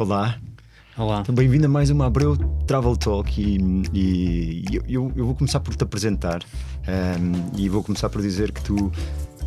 Olá. 0.00 0.40
Olá. 0.96 1.20
Então, 1.20 1.34
bem-vindo 1.34 1.66
a 1.66 1.68
mais 1.68 1.90
uma 1.90 2.06
Abreu 2.06 2.34
Travel 2.66 2.96
Talk 2.96 3.38
e, 3.38 3.82
e 3.92 4.64
eu, 4.88 5.12
eu, 5.14 5.26
vou 5.26 5.34
começar 5.34 5.60
por 5.60 5.76
te 5.76 5.84
apresentar 5.84 6.42
um, 6.88 7.60
e 7.60 7.68
vou 7.68 7.84
começar 7.84 8.08
por 8.08 8.22
dizer 8.22 8.50
que 8.50 8.62
tu 8.62 8.90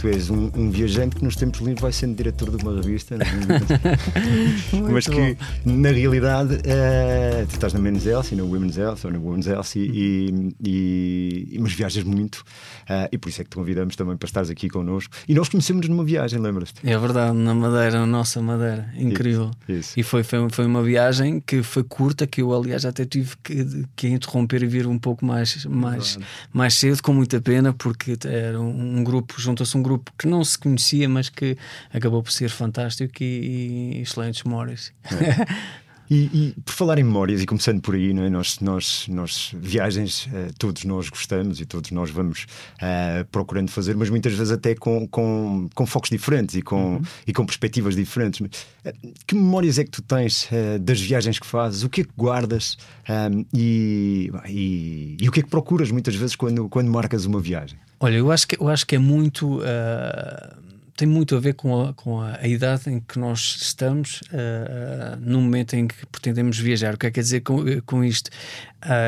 tu 0.03 0.09
és 0.09 0.29
um, 0.29 0.51
um, 0.53 0.69
viajante 0.69 1.15
que 1.15 1.23
nos 1.23 1.37
tempos 1.37 1.61
livres 1.61 1.79
vai 1.79 1.93
sendo 1.93 2.13
diretor 2.15 2.51
de 2.51 2.61
uma 2.61 2.75
revista, 2.75 3.15
é? 3.15 3.19
mas 4.91 5.07
que 5.07 5.37
na 5.65 5.91
realidade 5.91 6.55
uh, 6.55 7.47
tu 7.47 7.53
estás 7.53 7.71
na 7.71 7.79
Men's 7.79 8.05
Health 8.05 8.33
e 8.33 8.35
na 8.35 8.43
Women's 8.43 8.77
Health 8.77 8.97
ou 9.05 9.11
na 9.11 9.17
Women's 9.17 9.47
Health 9.47 9.77
e, 9.77 10.53
e, 10.61 11.47
e 11.51 11.59
mas 11.59 11.71
viajas 11.71 12.03
muito 12.03 12.43
uh, 12.89 13.07
e 13.13 13.17
por 13.17 13.29
isso 13.29 13.39
é 13.39 13.43
que 13.45 13.49
te 13.49 13.55
convidamos 13.55 13.95
também 13.95 14.17
para 14.17 14.27
estares 14.27 14.49
aqui 14.49 14.67
connosco. 14.67 15.13
E 15.25 15.33
nós 15.33 15.47
conhecemos 15.47 15.87
numa 15.87 16.03
viagem, 16.03 16.37
lembras-te? 16.37 16.85
É 16.85 16.97
verdade, 16.97 17.37
na 17.37 17.55
Madeira, 17.55 17.99
na 17.99 18.05
nossa 18.05 18.41
Madeira, 18.41 18.89
incrível. 18.97 19.51
Isso, 19.69 19.79
isso. 19.79 19.99
E 20.01 20.03
foi, 20.03 20.23
foi, 20.23 20.49
foi 20.49 20.65
uma 20.65 20.83
viagem 20.83 21.39
que 21.39 21.63
foi 21.63 21.83
curta, 21.83 22.27
que 22.27 22.41
eu 22.41 22.53
aliás 22.53 22.83
até 22.83 23.05
tive 23.05 23.37
que, 23.41 23.85
que 23.95 24.09
interromper 24.09 24.63
e 24.63 24.67
vir 24.67 24.85
um 24.85 24.99
pouco 24.99 25.25
mais, 25.25 25.65
mais, 25.65 26.19
mais 26.51 26.73
cedo, 26.73 27.01
com 27.01 27.13
muita 27.13 27.39
pena, 27.39 27.71
porque 27.71 28.17
era 28.25 28.59
um, 28.59 28.97
um 28.97 29.03
grupo, 29.03 29.39
juntou-se 29.39 29.77
um 29.77 29.81
grupo 29.81 29.92
grupo 29.93 30.11
que 30.17 30.27
não 30.27 30.43
se 30.43 30.57
conhecia, 30.57 31.07
mas 31.07 31.29
que 31.29 31.57
acabou 31.93 32.21
por 32.21 32.31
ser 32.31 32.49
fantástico 32.49 33.21
e, 33.21 33.95
e 33.95 34.01
excelentes 34.01 34.43
memórias. 34.43 34.91
É. 35.05 35.83
E, 36.09 36.29
e, 36.33 36.61
por 36.61 36.73
falar 36.73 36.99
em 36.99 37.03
memórias, 37.03 37.41
e 37.41 37.45
começando 37.45 37.81
por 37.81 37.95
aí, 37.95 38.11
é? 38.11 38.29
nós, 38.29 38.59
nós, 38.59 39.07
nós 39.07 39.51
viagens, 39.57 40.27
uh, 40.27 40.53
todos 40.59 40.83
nós 40.83 41.09
gostamos 41.09 41.59
e 41.59 41.65
todos 41.65 41.91
nós 41.91 42.11
vamos 42.11 42.45
uh, 42.75 43.25
procurando 43.31 43.71
fazer, 43.71 43.95
mas 43.95 44.09
muitas 44.09 44.33
vezes 44.33 44.51
até 44.51 44.75
com, 44.75 45.07
com, 45.07 45.67
com 45.73 45.85
focos 45.85 46.09
diferentes 46.09 46.55
e 46.55 46.61
com, 46.61 46.95
uhum. 46.95 47.01
e 47.25 47.33
com 47.33 47.45
perspectivas 47.45 47.95
diferentes. 47.95 48.39
Uh, 48.41 49.13
que 49.25 49.33
memórias 49.33 49.79
é 49.79 49.83
que 49.83 49.91
tu 49.91 50.01
tens 50.01 50.49
das 50.81 50.99
viagens 50.99 51.39
que 51.39 51.47
fazes? 51.47 51.83
O 51.83 51.89
que 51.89 52.01
é 52.01 52.03
que 52.03 52.11
guardas? 52.15 52.77
Um, 53.09 53.45
e, 53.53 54.31
e, 54.47 55.17
e, 55.21 55.29
o 55.29 55.31
que 55.31 55.39
é 55.39 55.43
que 55.43 55.49
procuras 55.49 55.89
muitas 55.89 56.15
vezes 56.15 56.35
quando, 56.35 56.69
quando 56.69 56.91
marcas 56.91 57.25
uma 57.25 57.39
viagem? 57.39 57.79
Olha, 57.99 58.15
eu 58.15 58.31
acho 58.31 58.47
que, 58.47 58.61
eu 58.61 58.67
acho 58.67 58.85
que 58.85 58.95
é 58.95 58.99
muito. 58.99 59.59
Uh, 59.59 60.63
tem 60.95 61.07
muito 61.07 61.35
a 61.35 61.39
ver 61.39 61.53
com 61.53 61.81
a, 61.81 61.93
com 61.93 62.21
a, 62.21 62.47
idade 62.47 62.87
em 62.87 62.99
que 62.99 63.17
nós 63.17 63.57
estamos, 63.59 64.21
uh, 64.31 65.17
no 65.19 65.41
momento 65.41 65.73
em 65.73 65.87
que 65.87 66.05
pretendemos 66.05 66.59
viajar. 66.59 66.93
O 66.93 66.97
que 66.97 67.07
é 67.07 67.09
que 67.09 67.15
quer 67.15 67.21
dizer 67.21 67.41
com, 67.41 67.63
com 67.85 68.03
isto? 68.03 68.29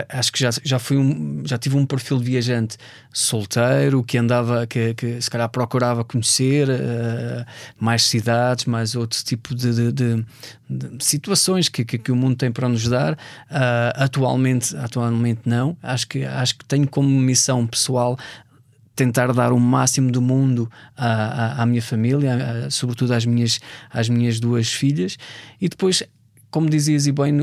acho 0.07 0.31
que 0.31 0.39
já, 0.39 0.51
já, 0.63 0.79
fui 0.79 0.95
um, 0.95 1.43
já 1.45 1.57
tive 1.57 1.75
um 1.75 1.85
perfil 1.85 2.17
de 2.19 2.23
viajante 2.23 2.77
solteiro, 3.11 4.03
que 4.03 4.17
andava, 4.17 4.65
que, 4.65 4.93
que 4.93 5.21
se 5.21 5.29
calhar 5.29 5.49
procurava 5.49 6.01
conhecer 6.03 6.69
mais 7.77 8.03
cidades, 8.03 8.63
mais 8.63 8.95
outro 8.95 9.21
tipo 9.21 9.53
de, 9.53 9.73
de, 9.73 9.91
de, 9.91 10.25
de 10.69 11.03
situações 11.03 11.67
que, 11.67 11.83
que, 11.83 11.97
que, 11.97 12.09
o 12.09 12.15
mundo 12.15 12.37
tem 12.37 12.53
para 12.53 12.69
nos 12.69 12.87
dar. 12.87 13.17
atualmente, 13.95 14.75
atualmente 14.77 15.41
não. 15.45 15.75
Acho 15.83 16.07
que, 16.07 16.23
acho 16.23 16.57
que 16.57 16.63
tenho 16.63 16.87
como 16.87 17.09
missão 17.09 17.67
pessoal 17.67 18.17
tentar 18.95 19.31
dar 19.33 19.51
o 19.51 19.59
máximo 19.59 20.11
do 20.11 20.21
mundo 20.21 20.71
à, 20.95 21.07
à, 21.59 21.63
à 21.63 21.65
minha 21.65 21.81
família, 21.81 22.69
sobretudo 22.69 23.13
às 23.13 23.25
minhas, 23.25 23.59
às 23.91 24.07
minhas 24.09 24.39
duas 24.39 24.71
filhas, 24.71 25.17
e 25.59 25.67
depois 25.67 26.03
como 26.55 26.69
dizias 26.69 27.05
e 27.05 27.11
bem, 27.11 27.41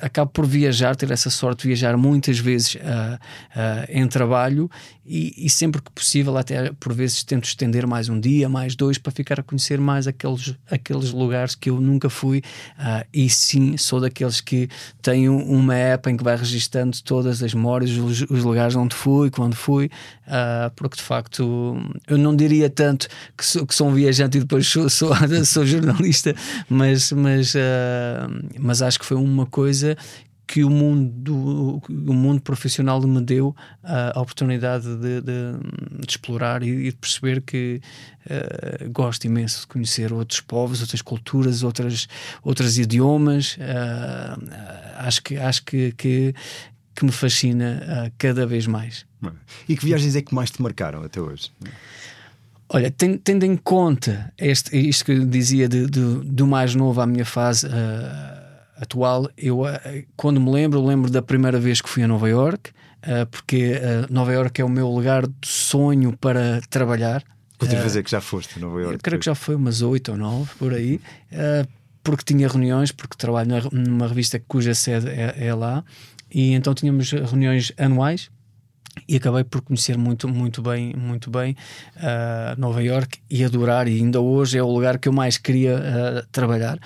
acabo 0.00 0.32
por 0.32 0.44
viajar, 0.44 0.96
ter 0.96 1.08
essa 1.12 1.30
sorte 1.30 1.62
de 1.62 1.68
viajar 1.68 1.96
muitas 1.96 2.36
vezes 2.40 2.74
uh, 2.74 2.78
uh, 2.80 3.86
em 3.88 4.08
trabalho 4.08 4.68
e, 5.06 5.32
e, 5.46 5.48
sempre 5.48 5.80
que 5.80 5.90
possível, 5.92 6.36
até 6.36 6.72
por 6.72 6.92
vezes 6.92 7.22
tento 7.22 7.44
estender 7.44 7.86
mais 7.86 8.08
um 8.08 8.18
dia, 8.18 8.48
mais 8.48 8.74
dois, 8.74 8.98
para 8.98 9.12
ficar 9.12 9.38
a 9.38 9.42
conhecer 9.44 9.78
mais 9.78 10.08
aqueles, 10.08 10.56
aqueles 10.68 11.12
lugares 11.12 11.54
que 11.54 11.70
eu 11.70 11.80
nunca 11.80 12.10
fui. 12.10 12.38
Uh, 12.76 13.06
e 13.12 13.30
sim, 13.30 13.76
sou 13.76 14.00
daqueles 14.00 14.40
que 14.40 14.68
tenho 15.00 15.36
uma 15.36 15.76
app 15.76 16.10
em 16.10 16.16
que 16.16 16.24
vai 16.24 16.36
registando 16.36 17.00
todas 17.04 17.44
as 17.44 17.54
memórias, 17.54 17.90
os, 17.92 18.22
os 18.22 18.42
lugares 18.42 18.74
onde 18.74 18.96
fui, 18.96 19.30
quando 19.30 19.54
fui, 19.54 19.90
porque 20.76 20.96
de 20.96 21.02
facto 21.02 21.76
eu 22.06 22.18
não 22.18 22.34
diria 22.34 22.70
tanto 22.70 23.08
que 23.36 23.44
sou, 23.44 23.66
que 23.66 23.74
sou 23.74 23.88
um 23.88 23.94
viajante 23.94 24.38
e 24.38 24.40
depois 24.40 24.66
sou, 24.66 24.88
sou, 24.88 25.12
sou 25.46 25.64
jornalista, 25.64 26.34
mas. 26.68 27.12
mas 27.12 27.54
mas 28.58 28.82
acho 28.82 28.98
que 28.98 29.04
foi 29.04 29.16
uma 29.16 29.46
coisa 29.46 29.96
que 30.50 30.64
o 30.64 30.70
mundo, 30.70 31.80
o 31.88 32.12
mundo 32.12 32.42
profissional 32.42 33.00
me 33.02 33.20
deu 33.20 33.54
a 33.84 34.20
oportunidade 34.20 34.96
de, 34.96 35.20
de, 35.20 35.52
de 36.00 36.08
explorar 36.08 36.64
e, 36.64 36.90
de 36.90 36.96
perceber 36.96 37.40
que 37.40 37.80
uh, 38.26 38.90
gosto 38.90 39.26
imenso 39.26 39.60
de 39.60 39.66
conhecer 39.68 40.12
outros 40.12 40.40
povos, 40.40 40.80
outras 40.80 41.02
culturas, 41.02 41.62
outras, 41.62 42.08
outros 42.42 42.78
idiomas. 42.78 43.58
Uh, 43.58 44.50
acho 44.96 45.22
que, 45.22 45.36
acho 45.36 45.64
que, 45.64 45.92
que, 45.92 46.34
que 46.96 47.04
me 47.04 47.12
fascina 47.12 48.08
uh, 48.08 48.12
cada 48.18 48.44
vez 48.44 48.66
mais. 48.66 49.06
E 49.68 49.76
que 49.76 49.84
viagens 49.84 50.16
é 50.16 50.22
que 50.22 50.34
mais 50.34 50.50
te 50.50 50.60
marcaram 50.60 51.04
até 51.04 51.20
hoje? 51.20 51.52
Olha, 52.72 52.88
tendo 52.88 53.44
em 53.44 53.56
conta 53.56 54.32
este, 54.38 54.76
isto 54.76 55.04
que 55.04 55.10
eu 55.10 55.26
dizia 55.26 55.68
de, 55.68 55.86
de, 55.86 56.00
do 56.24 56.46
mais 56.46 56.72
novo 56.72 57.00
à 57.00 57.06
minha 57.06 57.24
fase 57.24 57.66
uh, 57.66 57.70
atual, 58.76 59.28
eu 59.36 59.62
uh, 59.62 59.68
quando 60.16 60.40
me 60.40 60.52
lembro, 60.52 60.84
lembro 60.84 61.10
da 61.10 61.20
primeira 61.20 61.58
vez 61.58 61.80
que 61.80 61.88
fui 61.88 62.04
a 62.04 62.06
Nova 62.06 62.28
York, 62.28 62.70
uh, 62.70 63.26
porque 63.28 63.74
Nova 64.08 64.32
York 64.32 64.60
é 64.60 64.64
o 64.64 64.68
meu 64.68 64.88
lugar 64.88 65.26
de 65.26 65.48
sonho 65.48 66.16
para 66.16 66.60
trabalhar. 66.70 67.24
Quantas 67.58 67.76
vezes 67.80 67.96
é 67.96 68.02
que 68.04 68.10
já 68.10 68.20
foste 68.20 68.56
a 68.56 68.60
Nova 68.60 68.80
York? 68.80 68.94
Eu 68.94 69.00
creio 69.00 69.18
que 69.18 69.26
já 69.26 69.34
foi 69.34 69.56
umas 69.56 69.82
oito 69.82 70.12
ou 70.12 70.16
nove 70.16 70.50
por 70.56 70.72
aí, 70.72 71.00
porque 72.04 72.22
tinha 72.24 72.48
reuniões, 72.48 72.92
porque 72.92 73.16
trabalho 73.18 73.68
numa 73.72 74.06
revista 74.06 74.40
cuja 74.46 74.74
sede 74.74 75.08
é, 75.08 75.34
é 75.36 75.54
lá, 75.54 75.84
e 76.32 76.52
então 76.52 76.72
tínhamos 76.72 77.10
reuniões 77.10 77.72
anuais 77.76 78.30
e 79.10 79.16
acabei 79.16 79.42
por 79.42 79.60
conhecer 79.60 79.98
muito 79.98 80.28
muito 80.28 80.62
bem 80.62 80.94
muito 80.96 81.30
bem 81.30 81.56
uh, 81.96 82.58
Nova 82.58 82.80
York 82.80 83.18
e 83.28 83.44
adorar 83.44 83.88
e 83.88 83.96
ainda 83.96 84.20
hoje 84.20 84.56
é 84.56 84.62
o 84.62 84.70
lugar 84.70 84.98
que 84.98 85.08
eu 85.08 85.12
mais 85.12 85.36
queria 85.36 85.76
uh, 85.76 86.26
trabalhar 86.30 86.78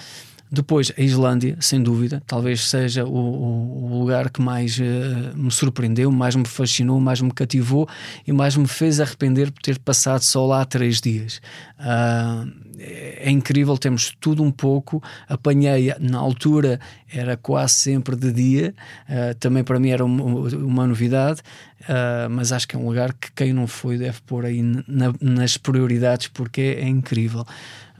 depois 0.50 0.93
a 0.97 1.00
Islândia 1.00 1.56
sem 1.60 1.82
dúvida 1.82 2.22
talvez 2.27 2.69
seja 2.69 3.05
o, 3.05 3.10
o 3.10 3.99
lugar 3.99 4.31
que 4.31 4.41
mais 4.41 4.78
uh, 4.78 5.37
me 5.37 5.50
surpreendeu 5.50 6.10
mais 6.10 6.37
me 6.37 6.47
fascinou 6.47 7.00
mais 7.00 7.21
me 7.21 7.32
cativou 7.32 7.88
e 8.27 8.32
mais 8.32 8.56
me 8.56 8.69
fez 8.69 9.00
arrepender 9.00 9.50
por 9.50 9.62
ter 9.62 9.78
passado 9.78 10.22
só 10.22 10.47
lá 10.47 10.65
três 10.65 11.00
dias 11.00 11.41
é 12.78 13.31
incrível, 13.31 13.77
temos 13.77 14.15
tudo 14.21 14.43
um 14.43 14.50
pouco. 14.50 15.03
Apanhei 15.28 15.94
na 16.00 16.19
altura, 16.19 16.81
era 17.12 17.37
quase 17.37 17.75
sempre 17.75 18.16
de 18.16 18.32
dia, 18.32 18.75
uh, 19.09 19.34
também 19.37 19.62
para 19.62 19.78
mim 19.78 19.91
era 19.91 20.05
uma, 20.05 20.25
uma 20.25 20.87
novidade, 20.87 21.41
uh, 21.82 22.28
mas 22.31 22.53
acho 22.53 22.66
que 22.66 22.76
é 22.76 22.78
um 22.78 22.87
lugar 22.87 23.12
que 23.12 23.31
quem 23.32 23.53
não 23.53 23.66
foi 23.66 23.99
deve 23.99 24.21
pôr 24.22 24.44
aí 24.44 24.62
na, 24.62 25.15
nas 25.21 25.56
prioridades 25.56 26.28
porque 26.28 26.61
é, 26.61 26.81
é 26.81 26.88
incrível. 26.88 27.44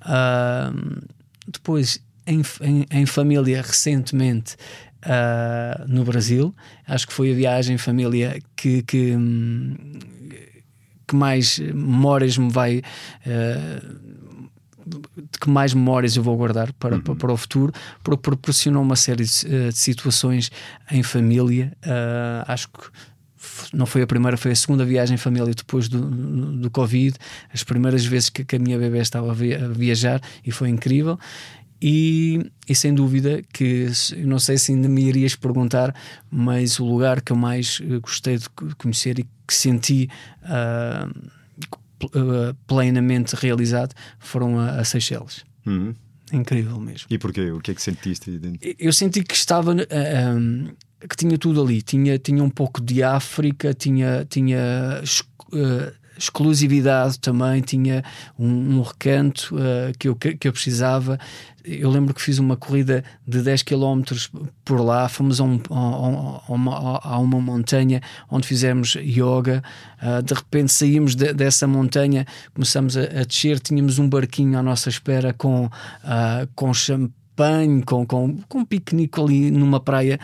Uh, 0.00 1.03
depois, 1.47 2.00
em, 2.27 2.43
em, 2.61 2.87
em, 2.91 3.07
família, 3.07 3.62
recentemente. 3.62 4.57
no 5.89 6.05
Brasil, 6.05 6.55
acho 6.87 7.07
que 7.07 7.12
foi 7.12 7.31
a 7.31 7.35
viagem 7.35 7.75
em 7.75 7.79
família 7.79 8.41
que, 8.57 8.83
que, 8.83 9.15
que 11.07 11.15
mais 11.15 11.59
memórias 11.59 12.39
me 12.39 12.51
vai 12.51 12.83
de 14.87 15.39
que 15.41 15.49
mais 15.49 15.73
memórias 15.73 16.17
eu 16.17 16.23
vou 16.23 16.37
guardar 16.37 16.73
para, 16.75 16.97
uhum. 16.97 17.00
para, 17.00 17.15
para, 17.15 17.32
o 17.32 17.37
futuro, 17.37 17.73
porque 18.03 18.21
proporcionou 18.21 18.82
uma 18.82 18.97
série 18.97 19.25
de, 19.25 19.47
eh, 19.47 19.69
de 19.69 19.79
situações 19.79 20.50
em 20.91 21.03
família. 21.03 21.73
Uh, 21.85 22.44
acho 22.47 22.69
que 22.69 22.81
não 23.73 23.87
foi 23.87 24.03
a 24.03 24.06
primeira, 24.06 24.37
foi 24.37 24.53
a 24.53 24.56
segunda 24.56 24.85
viagem 24.85 25.15
em 25.15 25.19
família 25.19 25.53
depois 25.55 25.88
do, 25.88 26.00
do, 26.00 26.70
Covid, 26.70 27.17
as 27.53 27.62
primeiras 27.62 28.05
vezes 28.05 28.31
que, 28.31 28.44
que 28.44 28.56
a 28.56 28.59
minha 28.59 28.79
bebê 28.79 28.99
estava 28.99 29.31
a 29.31 29.35
viajar 29.35 30.20
e 30.44 30.50
foi 30.50 30.69
incrível. 30.69 31.19
E, 31.82 32.50
e, 32.69 32.75
sem 32.75 32.94
dúvida 32.94 33.43
que 33.53 33.88
não 34.19 34.38
sei 34.38 34.56
se 34.56 34.73
ainda 34.73 34.88
me 34.88 35.03
irias 35.03 35.35
perguntar, 35.35 35.94
mas 36.31 36.81
o 36.81 36.85
lugar 36.87 37.21
que 37.21 37.32
eu 37.32 37.37
mais 37.37 37.81
eh, 37.82 37.99
gostei 37.99 38.38
de 38.38 38.49
conhecer 38.79 39.19
e 39.19 39.25
que 39.47 39.53
senti 39.55 40.09
uh, 40.44 41.35
plenamente 42.67 43.37
realizado 43.37 43.94
foram 44.19 44.59
a, 44.59 44.81
a 44.81 44.85
Seychelles. 44.85 45.44
Uhum. 45.67 45.94
Incrível 46.32 46.81
mesmo. 46.81 47.06
E 47.11 47.19
porquê? 47.19 47.50
O 47.50 47.61
que 47.61 47.73
é 47.73 47.75
que 47.75 47.82
sentiste? 47.82 48.41
Eu 48.79 48.93
senti 48.93 49.23
que 49.23 49.35
estava. 49.35 49.73
Uh, 49.73 50.37
um, 50.37 50.73
que 51.09 51.17
tinha 51.17 51.37
tudo 51.37 51.62
ali. 51.62 51.82
Tinha, 51.82 52.19
tinha 52.19 52.43
um 52.43 52.50
pouco 52.50 52.81
de 52.81 53.03
África, 53.03 53.75
tinha, 53.75 54.25
tinha 54.25 55.03
uh, 55.53 55.93
exclusividade 56.19 57.19
também, 57.19 57.61
tinha 57.61 58.02
um, 58.38 58.78
um 58.78 58.82
recanto 58.82 59.55
uh, 59.55 59.96
que, 59.99 60.08
eu, 60.08 60.16
que 60.16 60.49
eu 60.49 60.52
precisava. 60.52 61.19
Eu 61.64 61.90
lembro 61.90 62.12
que 62.12 62.20
fiz 62.20 62.38
uma 62.38 62.56
corrida 62.56 63.02
de 63.26 63.40
10 63.40 63.62
km 63.62 64.02
por 64.64 64.81
lá, 64.81 65.08
fomos 65.08 65.40
a, 65.40 65.44
um, 65.44 65.58
a, 65.70 66.52
uma, 66.52 67.00
a 67.02 67.19
uma, 67.19 67.40
montanha 67.40 68.00
onde 68.31 68.46
fizemos 68.46 68.94
yoga. 68.96 69.62
Uh, 70.02 70.22
de 70.22 70.34
repente 70.34 70.72
saímos 70.72 71.14
de, 71.14 71.32
dessa 71.32 71.66
montanha, 71.66 72.26
começamos 72.52 72.96
a, 72.96 73.02
a, 73.02 73.25
descer, 73.25 73.58
tínhamos 73.60 73.99
um 73.99 74.08
barquinho 74.08 74.58
à 74.58 74.62
nossa 74.62 74.88
espera 74.88 75.32
com, 75.32 75.67
uh, 75.67 75.70
com 76.55 76.72
champanhe 76.75 77.14
com, 77.84 78.06
com, 78.06 78.38
com 78.49 78.58
um 78.58 78.64
piquenique 78.64 79.20
ali 79.20 79.50
numa 79.50 79.81
praia, 79.81 80.20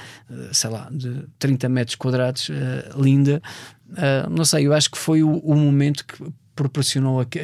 sei 0.53 0.71
lá, 0.71 0.89
de 0.91 1.25
30 1.39 1.69
metros 1.69 1.97
quadrados, 1.97 2.49
uh, 2.49 3.03
linda. 3.03 3.43
Uh, 3.91 4.31
não 4.31 4.45
sei, 4.45 4.67
eu 4.67 4.73
acho 4.73 4.91
que 4.91 4.99
foi 4.99 5.23
o, 5.23 5.39
o 5.39 5.55
momento 5.55 6.05
que 6.07 6.23
proporcionou 6.55 7.21
aqu 7.21 7.39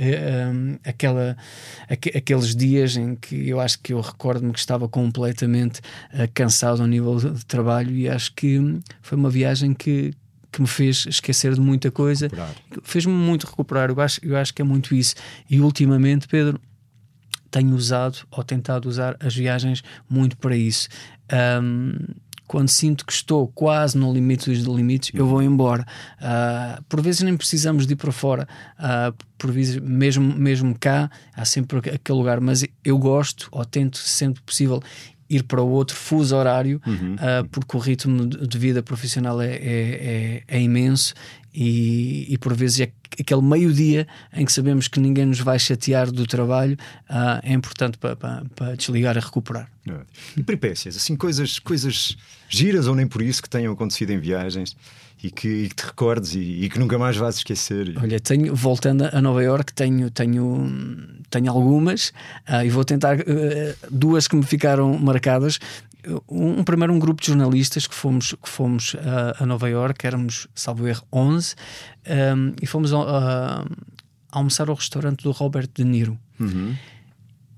aquela, 0.84 1.36
aqu 1.88 2.10
aqueles 2.16 2.54
dias 2.54 2.96
em 2.96 3.14
que 3.14 3.48
eu 3.48 3.60
acho 3.60 3.78
que 3.78 3.92
eu 3.92 4.00
recordo-me 4.00 4.52
que 4.52 4.58
estava 4.58 4.88
completamente 4.88 5.80
uh, 6.12 6.28
cansado 6.34 6.82
ao 6.82 6.86
nível 6.86 7.16
de 7.16 7.44
trabalho 7.46 7.94
e 7.96 8.08
acho 8.08 8.32
que 8.34 8.78
foi 9.00 9.16
uma 9.16 9.30
viagem 9.30 9.72
que, 9.72 10.12
que 10.52 10.60
me 10.60 10.68
fez 10.68 11.06
esquecer 11.06 11.54
de 11.54 11.60
muita 11.60 11.90
coisa, 11.90 12.28
fez-me 12.82 13.12
muito 13.12 13.46
recuperar. 13.46 13.90
Eu 13.90 14.00
acho, 14.00 14.20
eu 14.22 14.36
acho 14.36 14.52
que 14.52 14.62
é 14.62 14.64
muito 14.64 14.94
isso. 14.94 15.14
E 15.48 15.60
ultimamente, 15.60 16.28
Pedro, 16.28 16.60
tenho 17.50 17.74
usado 17.74 18.18
ou 18.30 18.44
tentado 18.44 18.88
usar 18.88 19.16
as 19.18 19.34
viagens 19.34 19.82
muito 20.08 20.36
para 20.36 20.56
isso. 20.56 20.88
Um, 21.62 21.96
quando 22.46 22.68
sinto 22.68 23.04
que 23.04 23.12
estou 23.12 23.48
quase 23.48 23.96
no 23.98 24.12
limite 24.12 24.50
dos 24.50 24.64
limites, 24.64 25.10
eu 25.12 25.26
vou 25.26 25.42
embora. 25.42 25.84
Uh, 26.18 26.82
por 26.88 27.00
vezes 27.00 27.22
nem 27.22 27.36
precisamos 27.36 27.86
de 27.86 27.94
ir 27.94 27.96
para 27.96 28.12
fora, 28.12 28.48
uh, 28.78 29.14
por 29.36 29.50
vezes, 29.50 29.76
mesmo, 29.78 30.34
mesmo 30.34 30.76
cá, 30.78 31.10
há 31.34 31.44
sempre 31.44 31.78
aquele 31.78 32.18
lugar, 32.18 32.40
mas 32.40 32.64
eu 32.84 32.98
gosto, 32.98 33.48
ou 33.50 33.64
tento 33.64 33.98
sempre 33.98 34.42
possível, 34.42 34.82
ir 35.28 35.42
para 35.42 35.60
o 35.60 35.68
outro 35.68 35.96
fuso 35.96 36.36
horário, 36.36 36.80
uhum. 36.86 37.14
uh, 37.14 37.48
porque 37.50 37.76
o 37.76 37.80
ritmo 37.80 38.26
de 38.26 38.58
vida 38.58 38.82
profissional 38.82 39.40
é, 39.40 39.54
é, 39.54 39.58
é, 39.58 40.42
é 40.46 40.60
imenso 40.60 41.14
e, 41.56 42.26
e, 42.28 42.36
por 42.36 42.54
vezes 42.54 42.80
é 42.80 42.92
aquele 43.18 43.40
meio-dia 43.40 44.06
em 44.34 44.44
que 44.44 44.52
sabemos 44.52 44.88
que 44.88 45.00
ninguém 45.00 45.24
nos 45.24 45.40
vai 45.40 45.58
chatear 45.58 46.10
do 46.10 46.26
trabalho, 46.26 46.76
uh, 47.08 47.40
é 47.42 47.54
importante 47.54 47.96
para, 47.96 48.14
para, 48.14 48.44
para, 48.54 48.76
desligar 48.76 49.16
e 49.16 49.20
recuperar. 49.20 49.66
É. 49.88 49.94
E 50.36 50.42
peripécias, 50.42 50.98
assim, 50.98 51.16
coisas, 51.16 51.58
coisas 51.58 52.14
giras 52.46 52.86
ou 52.86 52.94
nem 52.94 53.06
por 53.06 53.22
isso 53.22 53.42
que 53.42 53.48
tenham 53.48 53.72
acontecido 53.72 54.10
em 54.10 54.18
viagens 54.18 54.76
e 55.22 55.30
que, 55.30 55.48
e 55.48 55.68
que 55.70 55.74
te 55.74 55.86
recordes 55.86 56.34
e, 56.34 56.40
e, 56.40 56.68
que 56.68 56.78
nunca 56.78 56.98
mais 56.98 57.16
vais 57.16 57.36
esquecer. 57.36 57.94
Olha, 58.02 58.20
tenho, 58.20 58.54
voltando 58.54 59.08
a 59.10 59.22
Nova 59.22 59.42
York, 59.42 59.72
tenho, 59.72 60.10
tenho, 60.10 60.70
tenho 61.30 61.50
algumas 61.50 62.08
uh, 62.48 62.64
e 62.64 62.68
vou 62.68 62.84
tentar 62.84 63.18
uh, 63.18 63.24
duas 63.90 64.28
que 64.28 64.36
me 64.36 64.42
ficaram 64.42 64.98
marcadas. 64.98 65.58
Um, 66.28 66.62
primeiro 66.62 66.92
um 66.92 66.98
grupo 66.98 67.20
de 67.20 67.28
jornalistas 67.28 67.86
que 67.86 67.94
fomos, 67.94 68.32
que 68.32 68.48
fomos 68.48 68.94
uh, 68.94 69.40
a 69.40 69.46
Nova 69.46 69.68
York, 69.68 70.06
éramos, 70.06 70.46
salvo 70.54 70.86
erro, 70.86 71.04
11, 71.12 71.54
um, 72.36 72.52
e 72.60 72.66
fomos 72.66 72.92
almoçar 74.30 74.68
ao 74.68 74.74
restaurante 74.74 75.22
do 75.22 75.32
Robert 75.32 75.68
De 75.74 75.84
Niro. 75.84 76.18
Uhum. 76.38 76.74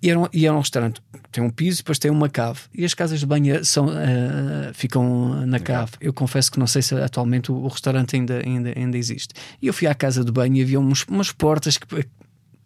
E 0.01 0.11
era, 0.11 0.19
um, 0.19 0.29
e 0.33 0.47
era 0.47 0.55
um 0.55 0.61
restaurante, 0.61 1.03
tem 1.33 1.43
um 1.43 1.51
piso 1.51 1.79
e 1.79 1.83
depois 1.83 1.99
tem 1.99 2.11
uma 2.11 2.29
cave. 2.29 2.61
E 2.73 2.85
as 2.85 2.95
casas 2.95 3.19
de 3.19 3.27
banho 3.27 3.65
são, 3.65 3.87
uh, 3.87 4.73
ficam 4.73 5.45
na 5.45 5.59
cave. 5.59 5.93
Eu 6.01 6.13
confesso 6.13 6.53
que 6.53 6.59
não 6.59 6.69
sei 6.69 6.83
se 6.83 6.95
atualmente 6.95 7.51
o, 7.51 7.57
o, 7.57 7.69
restaurante 7.69 8.15
ainda, 8.15 8.41
ainda, 8.45 8.73
ainda 8.77 8.97
existe. 8.97 9.35
E 9.61 9.67
eu 9.67 9.75
fui 9.75 9.89
à 9.89 9.95
casa 9.95 10.25
de 10.25 10.31
banho 10.31 10.57
e 10.57 10.63
havia 10.63 10.79
uns, 10.79 11.05
umas 11.05 11.33
portas 11.33 11.77
que 11.77 11.87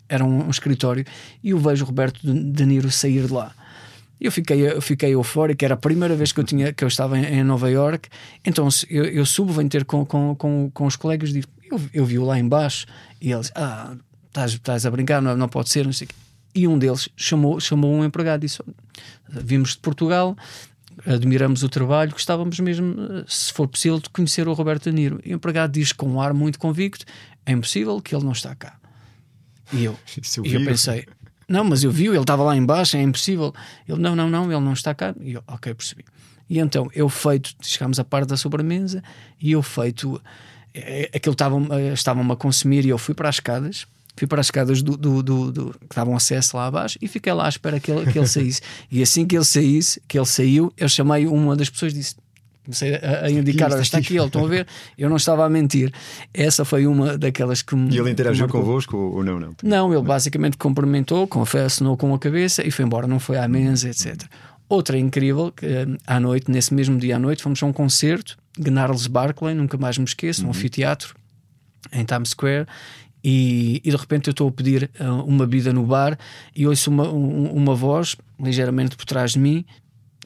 eram 0.09 0.29
um 0.29 0.51
escritório 0.51 1.07
e 1.43 1.51
eu 1.51 1.59
vejo 1.59 1.85
o 1.85 1.87
Roberto 1.87 2.21
De 2.23 2.67
Niro 2.67 2.91
sair 2.91 3.27
de 3.27 3.33
lá. 3.33 3.53
Eu 4.23 4.31
fiquei, 4.31 4.61
eu 4.61 4.81
fiquei 4.81 5.15
eufórico, 5.15 5.65
era 5.65 5.75
a 5.75 5.77
primeira 5.77 6.15
vez 6.15 6.33
que 6.33 6.41
eu, 6.41 6.45
tinha, 6.45 6.73
que 6.73 6.85
eu 6.85 6.89
estava 6.89 7.19
em, 7.19 7.25
em 7.25 7.45
Nova 7.45 7.71
York. 7.71 8.09
Então 8.45 8.69
eu, 8.89 9.05
eu 9.05 9.27
subo, 9.27 9.53
venho 9.53 9.69
ter 9.69 9.85
com, 9.85 10.05
com, 10.07 10.35
com, 10.35 10.71
com 10.73 10.87
os 10.87 10.97
colegas 10.97 11.31
e 11.31 11.35
digo: 11.35 11.49
eu, 11.71 11.81
eu 11.93 12.05
vi-o 12.05 12.25
lá 12.25 12.39
embaixo. 12.39 12.87
E 13.21 13.33
eles: 13.33 13.51
Ah, 13.55 13.97
estás, 14.29 14.53
estás 14.53 14.87
a 14.87 14.91
brincar, 14.91 15.21
não, 15.21 15.37
não 15.37 15.49
pode 15.49 15.71
ser, 15.71 15.85
não 15.85 15.93
sei 15.93 16.07
o 16.07 16.09
quê 16.09 16.15
e 16.55 16.69
um 16.69 16.79
deles 16.79 17.09
chamou, 17.17 17.59
chamou 17.61 17.93
um 17.93 18.05
empregado 18.05 18.45
e 18.45 18.47
disse: 18.47 18.63
Vimos 19.29 19.71
de 19.71 19.79
Portugal, 19.79 20.37
admiramos 21.07 21.63
o 21.63 21.69
trabalho, 21.69 22.13
gostávamos 22.13 22.59
mesmo, 22.61 22.95
se 23.27 23.53
for 23.53 23.67
possível, 23.67 23.99
de 23.99 24.11
conhecer 24.11 24.47
o 24.47 24.53
Roberto 24.53 24.91
De 24.91 24.93
Niro. 24.93 25.21
E 25.25 25.33
o 25.33 25.37
empregado 25.37 25.73
diz 25.73 25.93
com 25.93 26.07
um 26.09 26.21
ar 26.21 26.35
muito 26.35 26.59
convicto: 26.59 27.05
É 27.47 27.53
impossível 27.53 28.01
que 28.01 28.15
ele 28.15 28.25
não 28.25 28.33
está 28.33 28.55
cá. 28.55 28.79
E 29.73 29.85
eu, 29.85 29.99
e 30.45 30.55
eu 30.55 30.65
pensei: 30.65 31.07
Não, 31.49 31.65
mas 31.65 31.85
eu 31.85 31.91
vi, 31.91 32.07
ele 32.07 32.19
estava 32.19 32.43
lá 32.43 32.57
embaixo, 32.57 32.97
é 32.97 33.03
impossível. 33.03 33.55
Ele: 33.89 34.01
Não, 34.01 34.15
não, 34.15 34.29
não, 34.29 34.45
ele 34.51 34.61
não 34.61 34.73
está 34.73 34.95
cá. 34.95 35.15
E 35.21 35.35
eu, 35.35 35.43
ok, 35.47 35.75
percebi. 35.75 36.05
E 36.49 36.59
então 36.59 36.91
eu 36.95 37.09
feito, 37.09 37.55
chegámos 37.61 37.99
à 37.99 38.05
parte 38.05 38.29
da 38.29 38.37
sobremesa 38.37 39.03
e 39.41 39.53
eu 39.53 39.63
feito, 39.63 40.21
eh, 40.75 41.11
aquilo 41.15 41.33
estavam-me 41.33 41.93
estavam 41.93 42.31
a 42.31 42.37
consumir 42.37 42.85
e 42.85 42.91
eu 42.91 42.99
fui 42.99 43.15
para 43.15 43.29
as 43.29 43.37
escadas 43.37 43.87
fui 44.17 44.27
para 44.27 44.41
as 44.41 44.47
escadas 44.47 44.83
do, 44.83 44.97
do, 44.97 45.23
do, 45.23 45.53
do, 45.53 45.75
que 45.89 45.97
davam 45.97 46.15
acesso 46.15 46.57
lá 46.57 46.67
abaixo 46.67 46.99
e 47.01 47.09
fiquei 47.09 47.33
lá 47.33 47.47
à 47.47 47.49
espera 47.49 47.81
que 47.81 47.91
ele, 47.91 48.11
que 48.13 48.19
ele 48.19 48.27
saísse. 48.27 48.61
e 48.91 49.03
assim 49.03 49.27
que 49.27 49.37
ele 49.37 49.45
saísse, 49.45 50.03
que 50.07 50.19
ele 50.19 50.27
saiu, 50.27 50.73
eu 50.77 50.89
chamei 50.89 51.27
uma 51.27 51.57
das 51.57 51.71
pessoas 51.71 51.93
e 51.93 51.97
disse: 51.97 52.17
comecei 52.65 52.95
a, 52.95 53.27
a 53.27 53.31
indicar, 53.31 53.69
está, 53.69 53.83
está 53.83 53.99
aqui 53.99 54.17
ele, 54.17 54.27
estão 54.27 54.45
a 54.45 54.49
ver? 54.49 54.67
Eu 54.97 55.09
não 55.09 55.17
estava 55.17 55.45
a 55.45 55.49
mentir. 55.49 55.93
Essa 56.33 56.65
foi 56.65 56.87
uma 56.87 57.19
daquelas 57.19 57.63
que 57.63 57.75
me. 57.75 57.95
E 57.95 57.99
ele 57.99 58.11
interagiu 58.11 58.49
convosco 58.49 58.97
ou 58.97 59.25
não? 59.25 59.41
Não, 59.41 59.55
não 59.63 59.93
ele 59.93 60.03
basicamente 60.03 60.57
cumprimentou, 60.57 61.27
confessou 61.27 61.97
com 61.97 62.15
a 62.15 62.19
cabeça 62.19 62.67
e 62.67 62.71
foi 62.71 62.85
embora, 62.85 63.07
não 63.07 63.19
foi 63.19 63.39
à 63.39 63.49
mesa, 63.49 63.89
etc. 63.89 64.25
Outra 64.69 64.97
incrível, 64.99 65.53
que 65.53 65.67
eh, 65.67 65.87
à 66.07 66.19
noite, 66.19 66.51
nesse 66.51 66.73
mesmo 66.73 66.99
dia 66.99 67.17
à 67.17 67.19
noite, 67.19 67.43
fomos 67.43 67.63
a 67.63 67.67
um 67.67 67.73
concerto, 67.73 68.39
Gnarls 68.59 69.07
Barclay, 69.07 69.55
nunca 69.55 69.77
mais 69.77 69.99
me 69.99 70.05
esqueço, 70.05 70.43
uhum. 70.43 70.49
um 70.49 70.51
anfiteatro 70.51 71.15
em 71.93 72.05
Times 72.05 72.31
Square 72.31 72.67
e, 73.25 73.81
e, 73.85 73.91
de 73.91 73.97
repente 73.97 74.29
eu 74.29 74.33
estou 74.33 74.49
a 74.49 74.53
pedir 74.53 74.91
uh, 74.99 75.25
uma 75.25 75.47
bebida 75.47 75.73
no 75.73 75.85
bar 75.85 76.19
e 76.55 76.67
ouço 76.67 76.91
uma, 76.91 77.09
um, 77.09 77.53
uma 77.53 77.75
voz 77.75 78.17
ligeiramente 78.41 78.97
por 78.97 79.05
trás 79.05 79.33
de 79.33 79.39
mim 79.39 79.65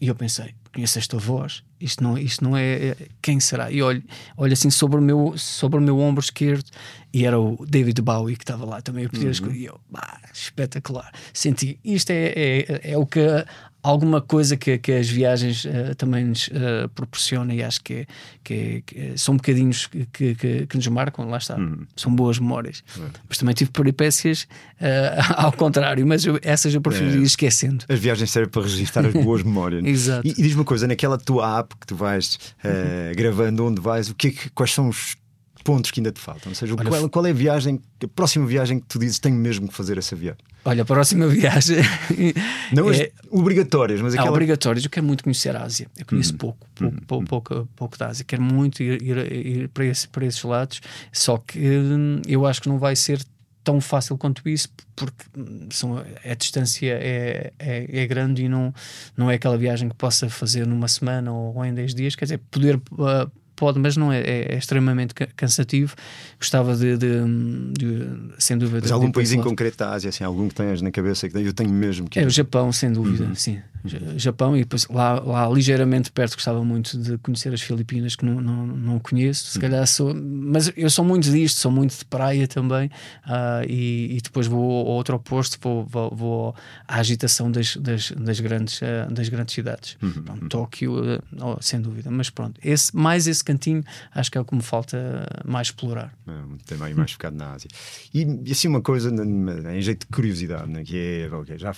e 0.00 0.08
eu 0.08 0.14
pensei, 0.14 0.54
conheço 0.76 0.98
esta 0.98 1.16
voz, 1.16 1.62
isto 1.80 2.04
não, 2.04 2.18
isto 2.18 2.44
não 2.44 2.54
é, 2.54 2.88
é 2.88 2.96
quem 3.22 3.40
será? 3.40 3.70
E 3.70 3.82
olho, 3.82 4.02
olho 4.36 4.52
assim 4.52 4.68
sobre 4.68 4.98
o, 4.98 5.02
meu, 5.02 5.34
sobre 5.38 5.78
o 5.78 5.82
meu 5.82 5.98
ombro 5.98 6.22
esquerdo 6.22 6.70
e 7.12 7.24
era 7.24 7.40
o 7.40 7.64
David 7.66 8.02
Bowie 8.02 8.36
que 8.36 8.44
estava 8.44 8.66
lá 8.66 8.82
também 8.82 9.06
a 9.06 9.08
pedir 9.08 9.42
uhum. 9.42 9.52
e 9.52 9.64
eu, 9.64 9.80
bah, 9.90 10.20
espetacular. 10.34 11.10
Senti, 11.32 11.80
isto 11.82 12.10
é, 12.10 12.32
é, 12.36 12.80
é 12.92 12.98
o 12.98 13.06
que 13.06 13.20
alguma 13.86 14.20
coisa 14.20 14.56
que, 14.56 14.78
que 14.78 14.92
as 14.92 15.08
viagens 15.08 15.64
uh, 15.64 15.94
também 15.96 16.24
nos 16.24 16.48
uh, 16.48 16.88
proporcionam 16.94 17.54
e 17.54 17.62
acho 17.62 17.80
que, 17.82 17.94
é, 17.94 18.06
que, 18.42 18.54
é, 18.54 18.82
que 18.84 18.98
é, 18.98 19.16
são 19.16 19.36
bocadinhos 19.36 19.86
que, 20.12 20.34
que, 20.34 20.76
nos 20.76 20.86
marcam, 20.88 21.28
lá 21.28 21.38
está, 21.38 21.56
uhum. 21.56 21.86
são 21.94 22.12
boas 22.12 22.38
memórias. 22.38 22.82
Uhum. 22.96 23.08
Mas 23.28 23.38
também 23.38 23.54
tive 23.54 23.70
peripécias 23.70 24.42
uh, 24.80 25.34
ao 25.36 25.52
contrário, 25.52 26.04
mas 26.04 26.24
eu, 26.24 26.38
essas 26.42 26.74
eu 26.74 26.80
prefiro 26.80 27.10
ir 27.10 27.22
esquecendo. 27.22 27.84
As 27.88 27.98
viagens 27.98 28.30
servem 28.30 28.50
para 28.50 28.62
registrar 28.62 29.06
as 29.06 29.12
boas 29.12 29.42
memórias. 29.44 29.84
Exato. 29.84 30.26
E, 30.26 30.30
e 30.30 30.42
diz 30.42 30.54
uma 30.54 30.64
coisa, 30.64 30.88
naquela 30.88 31.16
tua 31.16 31.60
app 31.60 31.76
que 31.76 31.86
tu 31.86 31.94
vais 31.94 32.38
gravando 33.14 33.64
onde 33.64 33.80
vais, 33.80 34.10
o 34.10 34.14
que, 34.14 34.50
quais 34.50 34.72
são 34.72 34.88
os 34.88 35.16
pontos 35.66 35.90
que 35.90 35.98
ainda 35.98 36.12
te 36.12 36.20
faltam? 36.20 36.50
Ou 36.50 36.54
seja, 36.54 36.74
Olha, 36.78 36.88
qual, 36.88 37.10
qual, 37.10 37.26
é 37.26 37.30
a 37.30 37.34
viagem, 37.34 37.80
a 38.02 38.08
próxima 38.08 38.46
viagem 38.46 38.78
que 38.78 38.86
tu 38.86 39.00
dizes 39.00 39.18
tenho 39.18 39.34
mesmo 39.34 39.66
que 39.66 39.74
fazer 39.74 39.98
essa 39.98 40.14
viagem? 40.14 40.38
Olha, 40.64 40.82
a 40.82 40.84
próxima 40.84 41.26
viagem. 41.28 41.78
Não 42.72 42.90
é, 42.92 43.10
obrigatórias, 43.30 44.00
mas 44.00 44.14
aquela. 44.14 44.28
Ah, 44.28 44.32
obrigatórias. 44.32 44.84
Eu 44.84 44.90
quero 44.90 45.04
muito 45.04 45.24
conhecer 45.24 45.56
a 45.56 45.64
Ásia. 45.64 45.88
Eu 45.98 46.06
conheço 46.06 46.32
uhum. 46.32 46.38
pouco, 46.38 46.66
pouco, 46.74 46.94
uhum. 46.94 47.00
pouco, 47.06 47.26
pouco, 47.26 47.68
pouco, 47.74 47.98
da 47.98 48.08
Ásia. 48.08 48.24
Quero 48.24 48.42
muito 48.42 48.80
ir, 48.80 49.02
ir, 49.02 49.16
ir 49.32 49.68
para, 49.68 49.84
esse, 49.84 50.06
para 50.06 50.24
esses 50.24 50.42
lados, 50.44 50.80
só 51.12 51.36
que 51.36 51.58
hum, 51.58 52.22
eu 52.28 52.46
acho 52.46 52.62
que 52.62 52.68
não 52.68 52.78
vai 52.78 52.94
ser 52.94 53.20
tão 53.64 53.80
fácil 53.80 54.16
quanto 54.16 54.48
isso, 54.48 54.68
porque 54.94 55.24
hum, 55.36 55.66
são, 55.70 55.98
a 55.98 56.34
distância 56.34 56.92
é, 56.92 57.52
é, 57.58 58.02
é, 58.02 58.06
grande 58.06 58.44
e 58.44 58.48
não, 58.48 58.72
não 59.16 59.28
é 59.28 59.34
aquela 59.34 59.58
viagem 59.58 59.88
que 59.88 59.96
possa 59.96 60.30
fazer 60.30 60.64
numa 60.64 60.86
semana 60.86 61.32
ou, 61.32 61.56
ou 61.56 61.64
em 61.64 61.74
10 61.74 61.94
dias. 61.94 62.14
Quer 62.14 62.26
dizer, 62.26 62.40
poder. 62.50 62.76
Uh, 62.92 63.30
pode, 63.56 63.78
mas 63.78 63.96
não 63.96 64.12
é, 64.12 64.20
é, 64.20 64.54
é 64.54 64.58
extremamente 64.58 65.14
cansativo. 65.34 65.96
Gostava 66.38 66.76
de, 66.76 66.96
de, 66.96 67.08
de 67.72 68.08
sem 68.38 68.56
dúvida. 68.56 68.80
Mas 68.82 68.92
algum 68.92 69.10
país 69.10 69.32
em 69.32 69.40
concreto 69.40 69.78
da 69.78 69.90
Ásia, 69.90 70.10
assim, 70.10 70.22
algum 70.22 70.48
que 70.48 70.54
tenhas 70.54 70.82
na 70.82 70.90
cabeça 70.90 71.28
que 71.28 71.36
eu 71.38 71.52
tenho 71.52 71.70
mesmo 71.70 72.08
que. 72.08 72.20
É 72.20 72.26
o 72.26 72.30
Japão, 72.30 72.70
sem 72.70 72.92
dúvida, 72.92 73.24
uhum. 73.24 73.34
sim. 73.34 73.58
Japão 74.16 74.56
e 74.56 74.60
depois 74.60 74.86
lá, 74.88 75.20
lá 75.20 75.48
ligeiramente 75.48 76.10
perto 76.10 76.34
gostava 76.34 76.64
muito 76.64 76.98
de 76.98 77.18
conhecer 77.18 77.52
as 77.52 77.60
Filipinas 77.60 78.16
que 78.16 78.24
não, 78.24 78.40
não, 78.40 78.66
não 78.66 78.98
conheço 78.98 79.46
se 79.50 79.58
uhum. 79.58 79.62
calhar 79.62 79.86
sou 79.86 80.14
mas 80.14 80.72
eu 80.76 80.90
sou 80.90 81.04
muito 81.04 81.30
disto, 81.30 81.58
sou 81.58 81.70
muito 81.70 81.96
de 81.96 82.04
praia 82.04 82.46
também 82.46 82.86
uh, 83.26 83.64
e, 83.68 84.16
e, 84.16 84.20
depois 84.20 84.46
vou 84.46 84.86
ao 84.86 84.86
outro 84.86 85.16
oposto 85.16 85.58
vou, 85.60 85.84
vou, 85.84 86.14
vou 86.14 86.54
à 86.86 86.96
agitação 86.96 87.50
das, 87.50 87.76
das, 87.76 88.10
das 88.12 88.40
grandes, 88.40 88.80
uh, 88.80 89.10
das 89.10 89.28
grandes 89.28 89.54
cidades 89.54 89.96
uhum. 90.02 90.22
pronto, 90.22 90.42
uhum. 90.42 90.48
Tóquio 90.48 91.16
uh, 91.16 91.22
oh, 91.40 91.56
sem 91.60 91.80
dúvida, 91.80 92.10
mas 92.10 92.30
pronto 92.30 92.60
esse, 92.64 92.94
mais 92.96 93.26
esse 93.26 93.44
cantinho 93.44 93.84
acho 94.14 94.30
que 94.30 94.38
é 94.38 94.40
o 94.40 94.44
que 94.44 94.54
me 94.54 94.62
falta 94.62 95.26
mais 95.44 95.68
explorar 95.68 96.12
é, 96.26 96.32
também 96.66 96.94
mais 96.94 97.12
focado 97.12 97.36
na 97.36 97.52
Ásia 97.52 97.68
e, 98.12 98.26
e 98.44 98.52
assim 98.52 98.68
uma 98.68 98.80
coisa 98.80 99.10
em 99.10 99.80
jeito 99.80 100.00
de 100.00 100.06
curiosidade 100.06 100.70
né, 100.70 100.82
que 100.84 100.96
é 100.96 101.34
okay, 101.34 101.58
já 101.58 101.74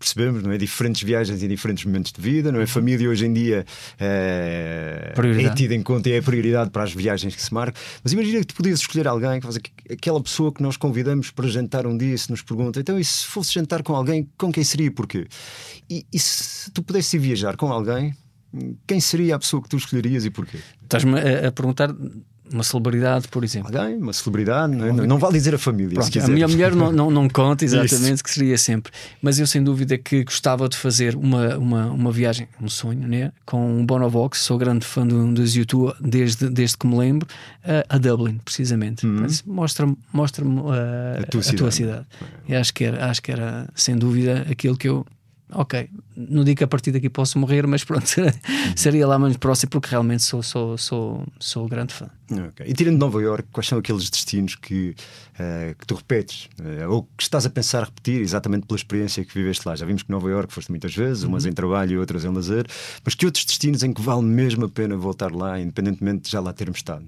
percebemos, 0.00 0.42
não 0.42 0.50
é? 0.50 0.56
Diferentes 0.56 1.02
viagens 1.02 1.42
em 1.42 1.48
diferentes 1.48 1.84
momentos 1.84 2.10
de 2.10 2.20
vida, 2.20 2.50
não 2.50 2.60
é? 2.60 2.66
Família 2.66 3.08
hoje 3.08 3.26
em 3.26 3.32
dia 3.32 3.66
é, 3.98 5.12
é 5.44 5.54
tida 5.54 5.74
em 5.74 5.82
conta 5.82 6.08
e 6.08 6.12
é 6.12 6.18
a 6.18 6.22
prioridade 6.22 6.70
para 6.70 6.82
as 6.82 6.92
viagens 6.92 7.36
que 7.36 7.42
se 7.42 7.52
marcam. 7.52 7.80
Mas 8.02 8.14
imagina 8.14 8.40
que 8.40 8.46
tu 8.46 8.54
podias 8.54 8.80
escolher 8.80 9.06
alguém, 9.06 9.40
que 9.40 9.92
aquela 9.92 10.20
pessoa 10.22 10.52
que 10.52 10.62
nós 10.62 10.78
convidamos 10.78 11.30
para 11.30 11.46
jantar 11.46 11.86
um 11.86 11.96
dia, 11.96 12.16
se 12.16 12.30
nos 12.30 12.40
pergunta, 12.40 12.80
então 12.80 12.98
e 12.98 13.04
se 13.04 13.26
fosse 13.26 13.52
jantar 13.52 13.82
com 13.82 13.94
alguém, 13.94 14.26
com 14.38 14.50
quem 14.50 14.64
seria 14.64 14.86
e 14.86 14.90
porquê? 14.90 15.26
E, 15.88 16.06
e 16.10 16.18
se 16.18 16.70
tu 16.70 16.82
pudesses 16.82 17.20
viajar 17.20 17.56
com 17.56 17.70
alguém, 17.70 18.14
quem 18.86 19.00
seria 19.00 19.36
a 19.36 19.38
pessoa 19.38 19.62
que 19.62 19.68
tu 19.68 19.76
escolherias 19.76 20.24
e 20.24 20.30
porquê? 20.30 20.58
Estás-me 20.82 21.20
a, 21.20 21.48
a 21.48 21.52
perguntar 21.52 21.94
uma 22.52 22.62
celebridade, 22.62 23.28
por 23.28 23.44
exemplo. 23.44 23.76
Alguém, 23.76 23.96
uma 23.96 24.12
celebridade, 24.12 24.74
não, 24.74 24.86
é? 24.86 24.92
não, 24.92 25.06
não 25.06 25.18
vale 25.18 25.34
dizer 25.34 25.54
a 25.54 25.58
família. 25.58 25.98
Pronto, 26.00 26.20
a 26.20 26.28
minha 26.28 26.48
mulher 26.48 26.74
não, 26.74 26.92
não, 26.92 27.10
não 27.10 27.28
conta 27.28 27.64
exatamente 27.66 28.14
Isso. 28.14 28.24
que 28.24 28.30
seria 28.30 28.58
sempre, 28.58 28.92
mas 29.22 29.38
eu 29.38 29.46
sem 29.46 29.62
dúvida 29.62 29.96
que 29.96 30.24
gostava 30.24 30.68
de 30.68 30.76
fazer 30.76 31.14
uma, 31.16 31.56
uma, 31.56 31.86
uma 31.86 32.12
viagem, 32.12 32.48
um 32.60 32.68
sonho, 32.68 33.06
né? 33.06 33.32
com 33.44 33.78
um 33.78 33.84
Bonovox. 33.84 34.40
Sou 34.40 34.58
grande 34.58 34.84
fã 34.84 35.06
do, 35.06 35.32
dos 35.32 35.54
YouTube 35.54 35.92
desde, 36.00 36.48
desde 36.48 36.76
que 36.76 36.86
me 36.86 36.96
lembro, 36.96 37.26
a, 37.64 37.96
a 37.96 37.98
Dublin, 37.98 38.40
precisamente. 38.44 39.06
Uhum. 39.06 39.26
Mostra-me 39.46 39.96
mostra 40.12 40.44
uh, 40.44 40.70
a, 41.20 41.26
tua 41.26 41.40
a 41.40 41.42
cidade. 41.42 41.56
Tua 41.56 41.70
cidade. 41.70 42.06
E 42.48 42.54
acho 42.54 42.74
que, 42.74 42.84
era, 42.84 43.06
acho 43.06 43.22
que 43.22 43.32
era 43.32 43.68
sem 43.74 43.96
dúvida 43.96 44.46
aquilo 44.50 44.76
que 44.76 44.88
eu 44.88 45.06
ok, 45.52 45.88
não 46.28 46.44
digo 46.44 46.58
que 46.58 46.64
a 46.64 46.68
partir 46.68 46.92
daqui 46.92 47.08
posso 47.08 47.38
morrer, 47.38 47.66
mas 47.66 47.84
pronto, 47.84 48.06
seria 48.76 49.06
lá 49.06 49.18
mais 49.18 49.36
próximo, 49.36 49.70
porque 49.70 49.88
realmente 49.90 50.22
sou, 50.22 50.42
sou, 50.42 50.76
sou, 50.76 51.26
sou 51.38 51.68
grande 51.68 51.94
fã. 51.94 52.08
Okay. 52.30 52.66
E 52.68 52.74
tirando 52.74 52.94
de 52.94 53.00
Nova 53.00 53.20
York, 53.20 53.48
quais 53.52 53.66
são 53.66 53.78
aqueles 53.78 54.08
destinos 54.08 54.54
que, 54.54 54.94
uh, 55.34 55.74
que 55.78 55.86
tu 55.86 55.94
repetes, 55.94 56.48
uh, 56.60 56.90
ou 56.90 57.02
que 57.16 57.22
estás 57.22 57.46
a 57.46 57.50
pensar 57.50 57.84
repetir 57.84 58.20
exatamente 58.20 58.66
pela 58.66 58.76
experiência 58.76 59.24
que 59.24 59.34
viveste 59.34 59.66
lá? 59.66 59.74
Já 59.74 59.86
vimos 59.86 60.02
que 60.02 60.10
Nova 60.10 60.28
York 60.28 60.52
foste 60.52 60.70
muitas 60.70 60.94
vezes, 60.94 61.24
umas 61.24 61.44
uhum. 61.44 61.50
em 61.50 61.52
trabalho 61.52 61.92
e 61.92 61.98
outras 61.98 62.24
em 62.24 62.28
lazer, 62.28 62.66
mas 63.04 63.14
que 63.14 63.26
outros 63.26 63.44
destinos 63.44 63.82
em 63.82 63.92
que 63.92 64.02
vale 64.02 64.22
mesmo 64.22 64.64
a 64.66 64.68
pena 64.68 64.96
voltar 64.96 65.32
lá, 65.32 65.58
independentemente 65.58 66.24
de 66.24 66.30
já 66.30 66.40
lá 66.40 66.52
termos 66.52 66.78
estado? 66.78 67.04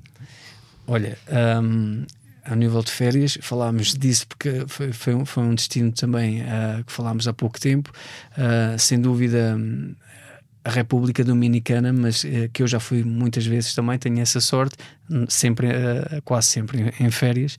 Olha, 0.87 1.16
um, 1.62 2.04
a 2.45 2.57
nível 2.57 2.83
de 2.83 2.91
férias, 2.91 3.39
falámos 3.41 3.95
disso 3.95 4.27
porque 4.27 4.65
foi, 4.67 4.93
foi, 4.93 5.15
um, 5.15 5.25
foi 5.25 5.43
um 5.43 5.55
destino 5.55 5.93
também 5.93 6.43
uh, 6.43 6.85
que 6.85 6.93
falámos 6.93 7.29
há 7.29 7.33
pouco 7.33 7.61
tempo. 7.61 7.93
Uh, 8.33 8.79
sem 8.79 9.01
dúvida, 9.01 9.57
a 10.65 10.71
República 10.71 11.23
Dominicana, 11.25 11.93
mas 11.93 12.25
uh, 12.25 12.49
que 12.53 12.63
eu 12.63 12.67
já 12.67 12.81
fui 12.81 13.05
muitas 13.05 13.47
vezes 13.47 13.75
também, 13.75 13.99
tenho 13.99 14.21
essa 14.21 14.41
sorte, 14.41 14.77
sempre, 15.29 15.69
quase 16.25 16.49
sempre 16.49 16.93
em, 16.99 17.07
em 17.07 17.11
férias. 17.11 17.59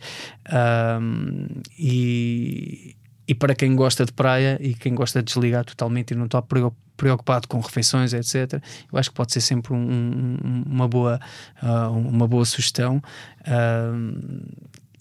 e, 1.77 2.95
e 3.27 3.33
para 3.33 3.55
quem 3.55 3.75
gosta 3.75 4.05
de 4.05 4.11
praia 4.11 4.57
e 4.61 4.73
quem 4.73 4.93
gosta 4.93 5.19
de 5.21 5.25
desligar 5.25 5.63
totalmente 5.63 6.11
e 6.11 6.15
não 6.15 6.25
está 6.25 6.41
preocupado 6.41 7.47
com 7.47 7.59
refeições, 7.59 8.13
etc., 8.13 8.61
eu 8.91 8.99
acho 8.99 9.09
que 9.09 9.15
pode 9.15 9.31
ser 9.31 9.41
sempre 9.41 9.73
um, 9.73 9.77
um, 9.77 10.63
uma, 10.65 10.87
boa, 10.87 11.19
uh, 11.61 11.89
uma 11.91 12.27
boa 12.27 12.43
sugestão. 12.45 13.01
Uh, 13.41 14.45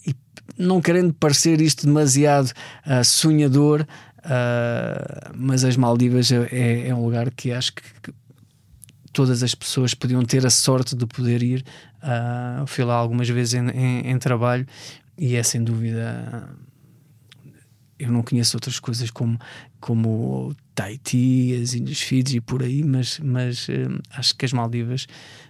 e 0.07 0.15
não 0.57 0.81
querendo 0.81 1.13
parecer 1.13 1.59
isto 1.59 1.85
demasiado 1.85 2.51
uh, 2.87 3.03
sonhador, 3.03 3.85
mas 5.35 5.65
as 5.65 5.75
Maldivas 5.75 6.31
é, 6.31 6.47
é, 6.49 6.87
é, 6.87 6.95
um 6.95 7.03
lugar 7.03 7.29
que 7.29 7.51
acho 7.51 7.73
que, 7.73 7.83
que 8.01 8.13
todas 9.11 9.43
as 9.43 9.53
pessoas 9.53 9.93
podiam 9.93 10.23
ter 10.23 10.45
a 10.45 10.49
sorte 10.49 10.95
de 10.95 11.05
poder 11.05 11.43
ir. 11.43 11.65
Uh, 12.01 12.65
fui 12.65 12.83
lá 12.83 12.95
algumas 12.95 13.29
vezes 13.29 13.53
em, 13.53 13.69
em, 13.69 14.11
em 14.11 14.17
trabalho 14.17 14.65
e 15.17 15.35
é 15.35 15.43
sem 15.43 15.63
dúvida 15.63 16.49
eu 17.99 18.11
não 18.11 18.23
conheço 18.23 18.57
outras 18.57 18.79
coisas 18.79 19.09
como, 19.09 19.39
como 19.79 20.55
Tahiti, 20.75 21.59
as 21.61 21.73
Ilhas 21.73 22.01
Fiji 22.01 22.37
e 22.37 22.41
por 22.41 22.63
aí, 22.63 22.83
mas, 22.83 23.19
mas 23.19 23.67
uh, 23.67 24.01
acho 24.11 24.35
que 24.35 24.45
as 24.45 24.53
Maldivas 24.53 25.07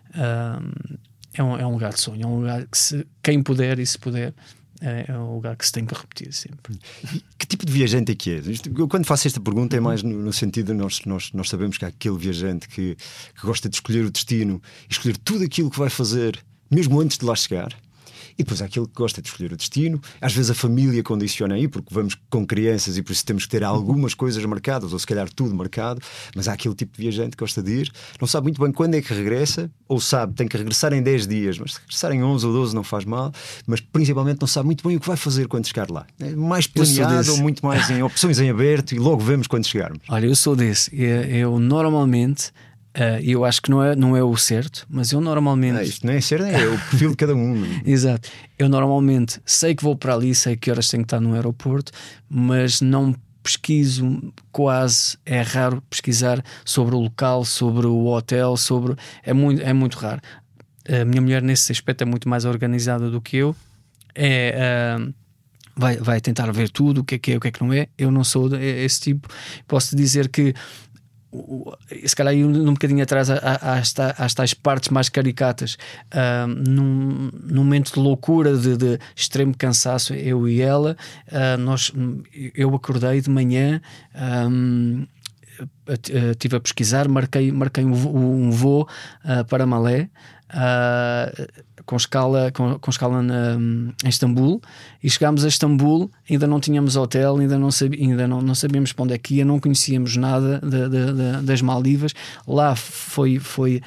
uh, 0.09 0.97
é, 1.33 1.43
um, 1.43 1.57
é 1.57 1.65
um 1.65 1.71
lugar 1.71 1.93
de 1.93 2.01
sonho, 2.01 2.23
é 2.23 2.27
um 2.27 2.39
lugar 2.39 2.65
que 2.67 2.77
se, 2.77 3.07
quem 3.21 3.41
puder 3.41 3.79
e 3.79 3.85
se 3.85 3.97
puder. 3.97 4.33
É, 4.81 5.05
é 5.07 5.17
um 5.17 5.35
lugar 5.35 5.55
que 5.55 5.65
se 5.65 5.71
tem 5.71 5.85
que 5.85 5.95
repetir 5.95 6.33
sempre. 6.33 6.77
Que 7.39 7.47
tipo 7.47 7.65
de 7.65 7.71
viajante 7.71 8.11
é 8.11 8.15
que 8.15 8.31
é? 8.31 8.41
Eu, 8.77 8.87
quando 8.87 9.05
faço 9.05 9.27
esta 9.27 9.39
pergunta 9.39 9.77
é 9.77 9.79
mais 9.79 10.03
no, 10.03 10.11
no 10.11 10.33
sentido 10.33 10.73
de 10.73 10.73
nós, 10.73 10.99
nós, 11.05 11.31
nós 11.31 11.47
sabemos 11.47 11.77
que 11.77 11.85
há 11.85 11.87
aquele 11.87 12.17
viajante 12.17 12.67
que, 12.67 12.95
que 12.95 13.45
gosta 13.45 13.69
de 13.69 13.75
escolher 13.75 14.03
o 14.03 14.11
destino, 14.11 14.61
escolher 14.89 15.15
tudo 15.17 15.45
aquilo 15.45 15.69
que 15.71 15.79
vai 15.79 15.89
fazer, 15.89 16.37
mesmo 16.69 16.99
antes 16.99 17.17
de 17.17 17.23
lá 17.23 17.33
chegar 17.33 17.73
e 18.37 18.43
depois 18.43 18.61
há 18.61 18.65
aquele 18.65 18.85
que 18.85 18.93
gosta 18.93 19.21
de 19.21 19.27
escolher 19.27 19.53
o 19.53 19.57
destino. 19.57 20.01
Às 20.21 20.33
vezes 20.33 20.51
a 20.51 20.53
família 20.53 21.01
condiciona 21.03 21.55
aí, 21.55 21.67
porque 21.67 21.93
vamos 21.93 22.15
com 22.29 22.45
crianças 22.45 22.97
e 22.97 23.01
por 23.01 23.11
isso 23.11 23.25
temos 23.25 23.45
que 23.45 23.49
ter 23.49 23.63
algumas 23.63 24.13
coisas 24.13 24.43
marcadas, 24.45 24.93
ou 24.93 24.99
se 24.99 25.05
calhar 25.05 25.29
tudo 25.29 25.53
marcado. 25.55 26.01
Mas 26.35 26.47
há 26.47 26.53
aquele 26.53 26.75
tipo 26.75 26.95
de 26.95 27.03
viajante 27.03 27.31
que 27.31 27.43
gosta 27.43 27.61
de 27.61 27.71
ir, 27.71 27.91
não 28.19 28.27
sabe 28.27 28.45
muito 28.45 28.61
bem 28.61 28.71
quando 28.71 28.95
é 28.95 29.01
que 29.01 29.13
regressa, 29.13 29.69
ou 29.87 29.99
sabe, 29.99 30.33
tem 30.33 30.47
que 30.47 30.57
regressar 30.57 30.93
em 30.93 31.01
10 31.01 31.27
dias, 31.27 31.57
mas 31.59 31.73
se 31.73 31.79
regressar 31.79 32.11
em 32.11 32.23
11 32.23 32.45
ou 32.45 32.53
12 32.53 32.75
não 32.75 32.83
faz 32.83 33.05
mal, 33.05 33.31
mas 33.67 33.79
principalmente 33.79 34.41
não 34.41 34.47
sabe 34.47 34.65
muito 34.65 34.87
bem 34.87 34.97
o 34.97 34.99
que 34.99 35.07
vai 35.07 35.17
fazer 35.17 35.47
quando 35.47 35.67
chegar 35.67 35.89
lá. 35.89 36.05
É 36.19 36.35
mais 36.35 36.67
planeado 36.67 37.31
ou 37.31 37.37
muito 37.37 37.65
mais 37.65 37.89
em 37.89 38.01
opções 38.03 38.39
em 38.39 38.49
aberto 38.49 38.93
e 38.93 38.99
logo 38.99 39.21
vemos 39.21 39.47
quando 39.47 39.65
chegarmos. 39.65 40.01
Olha, 40.09 40.25
eu 40.25 40.35
sou 40.35 40.55
desse. 40.55 40.91
Eu 40.93 41.59
normalmente 41.59 42.51
Uh, 42.95 43.19
eu 43.23 43.43
acho 43.43 43.59
que 43.59 43.71
não 43.71 43.83
é, 43.83 43.95
não 43.95 44.15
é 44.15 44.23
o 44.23 44.37
certo, 44.37 44.85
mas 44.87 45.11
eu 45.11 45.19
normalmente. 45.19 45.73
Não, 45.73 45.81
isto 45.81 46.05
não 46.05 46.13
é 46.13 46.21
certo, 46.21 46.45
é 46.45 46.67
o 46.67 46.77
perfil 46.77 47.09
de 47.09 47.15
cada 47.15 47.35
um. 47.35 47.63
Exato. 47.83 48.29
Eu 48.57 48.69
normalmente 48.69 49.41
sei 49.45 49.73
que 49.73 49.83
vou 49.83 49.95
para 49.95 50.13
ali, 50.13 50.35
sei 50.35 50.55
que 50.55 50.69
horas 50.69 50.87
tenho 50.87 51.01
que 51.01 51.07
estar 51.07 51.19
no 51.19 51.33
aeroporto, 51.33 51.91
mas 52.29 52.81
não 52.81 53.15
pesquiso 53.41 54.31
quase, 54.51 55.17
é 55.25 55.41
raro 55.41 55.81
pesquisar 55.89 56.43
sobre 56.63 56.93
o 56.95 56.99
local, 56.99 57.43
sobre 57.43 57.87
o 57.87 58.05
hotel, 58.05 58.55
sobre. 58.55 58.95
É 59.23 59.33
muito, 59.33 59.61
é 59.63 59.73
muito 59.73 59.97
raro. 59.97 60.21
A 60.87 61.03
minha 61.03 61.21
mulher, 61.21 61.41
nesse 61.41 61.71
aspecto, 61.71 62.03
é 62.03 62.05
muito 62.05 62.29
mais 62.29 62.45
organizada 62.45 63.09
do 63.09 63.19
que 63.19 63.37
eu. 63.37 63.55
É. 64.13 64.97
Uh, 64.99 65.13
vai, 65.75 65.97
vai 65.97 66.21
tentar 66.21 66.51
ver 66.51 66.69
tudo, 66.69 67.01
o 67.01 67.03
que 67.03 67.15
é 67.15 67.17
que 67.17 67.31
é, 67.31 67.37
o 67.37 67.39
que 67.39 67.47
é 67.47 67.51
que 67.51 67.63
não 67.63 67.73
é. 67.73 67.87
Eu 67.97 68.11
não 68.11 68.23
sou 68.23 68.55
esse 68.55 69.01
tipo. 69.01 69.27
Posso 69.67 69.95
dizer 69.95 70.29
que 70.29 70.53
se 72.05 72.15
calhar 72.15 72.33
ir 72.33 72.45
um 72.45 72.73
bocadinho 72.73 73.03
atrás 73.03 73.29
às 73.29 74.33
tais 74.33 74.53
partes 74.53 74.89
mais 74.89 75.09
caricatas, 75.09 75.77
uh, 76.13 76.47
num, 76.47 77.29
num, 77.43 77.63
momento 77.63 77.93
de 77.93 77.99
loucura, 77.99 78.55
de, 78.55 78.77
de, 78.77 78.99
extremo 79.15 79.55
cansaço, 79.57 80.13
eu 80.13 80.47
e 80.47 80.61
ela, 80.61 80.95
uh, 81.27 81.57
nós, 81.59 81.91
eu 82.55 82.73
acordei 82.75 83.21
de 83.21 83.29
manhã. 83.29 83.81
Um, 84.49 85.05
estive 86.31 86.55
a 86.55 86.59
pesquisar, 86.59 87.07
marquei, 87.07 87.51
marquei 87.51 87.85
um, 87.85 87.91
um 87.91 88.51
voo 88.51 88.87
uh, 89.23 89.45
para 89.45 89.65
Malé. 89.65 90.09
Uh, 90.49 91.63
com 91.85 91.95
escala, 91.95 92.51
com, 92.51 92.77
com 92.79 92.89
escala 92.89 93.21
na, 93.21 93.55
em 94.03 94.09
Istambul 94.09 94.61
e 95.03 95.09
chegámos 95.09 95.43
a 95.45 95.47
Istambul, 95.47 96.09
ainda 96.29 96.47
não 96.47 96.59
tínhamos 96.59 96.95
hotel, 96.95 97.37
ainda 97.37 97.57
não, 97.57 97.71
sabia, 97.71 97.99
ainda 97.99 98.27
não, 98.27 98.41
não 98.41 98.55
sabíamos 98.55 98.93
para 98.93 99.03
onde 99.03 99.13
é 99.13 99.17
que 99.17 99.35
ia, 99.35 99.45
não 99.45 99.59
conhecíamos 99.59 100.15
nada 100.17 100.59
de, 100.59 100.89
de, 100.89 101.13
de, 101.13 101.45
das 101.45 101.61
Maldivas. 101.61 102.13
Lá 102.47 102.75
foi, 102.75 103.39
foi 103.39 103.81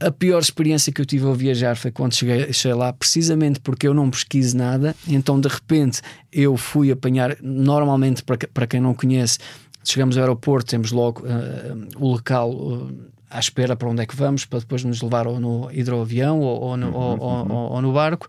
a 0.00 0.10
pior 0.10 0.40
experiência 0.40 0.92
que 0.92 1.00
eu 1.00 1.06
tive 1.06 1.24
ao 1.24 1.34
viajar 1.34 1.76
foi 1.76 1.90
quando 1.90 2.14
cheguei, 2.14 2.52
cheguei 2.52 2.76
lá, 2.76 2.92
precisamente 2.92 3.60
porque 3.60 3.86
eu 3.86 3.94
não 3.94 4.10
pesquiso 4.10 4.56
nada, 4.56 4.94
então 5.06 5.40
de 5.40 5.48
repente 5.48 6.02
eu 6.32 6.56
fui 6.56 6.90
apanhar, 6.90 7.36
normalmente 7.40 8.22
para, 8.22 8.36
para 8.52 8.66
quem 8.66 8.80
não 8.80 8.92
conhece, 8.92 9.38
chegamos 9.84 10.16
ao 10.16 10.24
aeroporto, 10.24 10.70
temos 10.70 10.92
logo 10.92 11.22
uh, 11.22 11.88
o 11.96 12.08
local. 12.08 12.50
Uh, 12.50 13.13
à 13.34 13.40
espera 13.40 13.74
para 13.74 13.88
onde 13.88 14.02
é 14.02 14.06
que 14.06 14.14
vamos, 14.14 14.44
para 14.44 14.60
depois 14.60 14.84
nos 14.84 15.02
levar 15.02 15.26
ou 15.26 15.40
no 15.40 15.68
hidroavião 15.72 16.40
ou, 16.40 16.60
ou, 16.60 16.76
no, 16.76 16.94
ou, 16.94 17.20
ou, 17.20 17.72
ou 17.72 17.82
no 17.82 17.92
barco. 17.92 18.28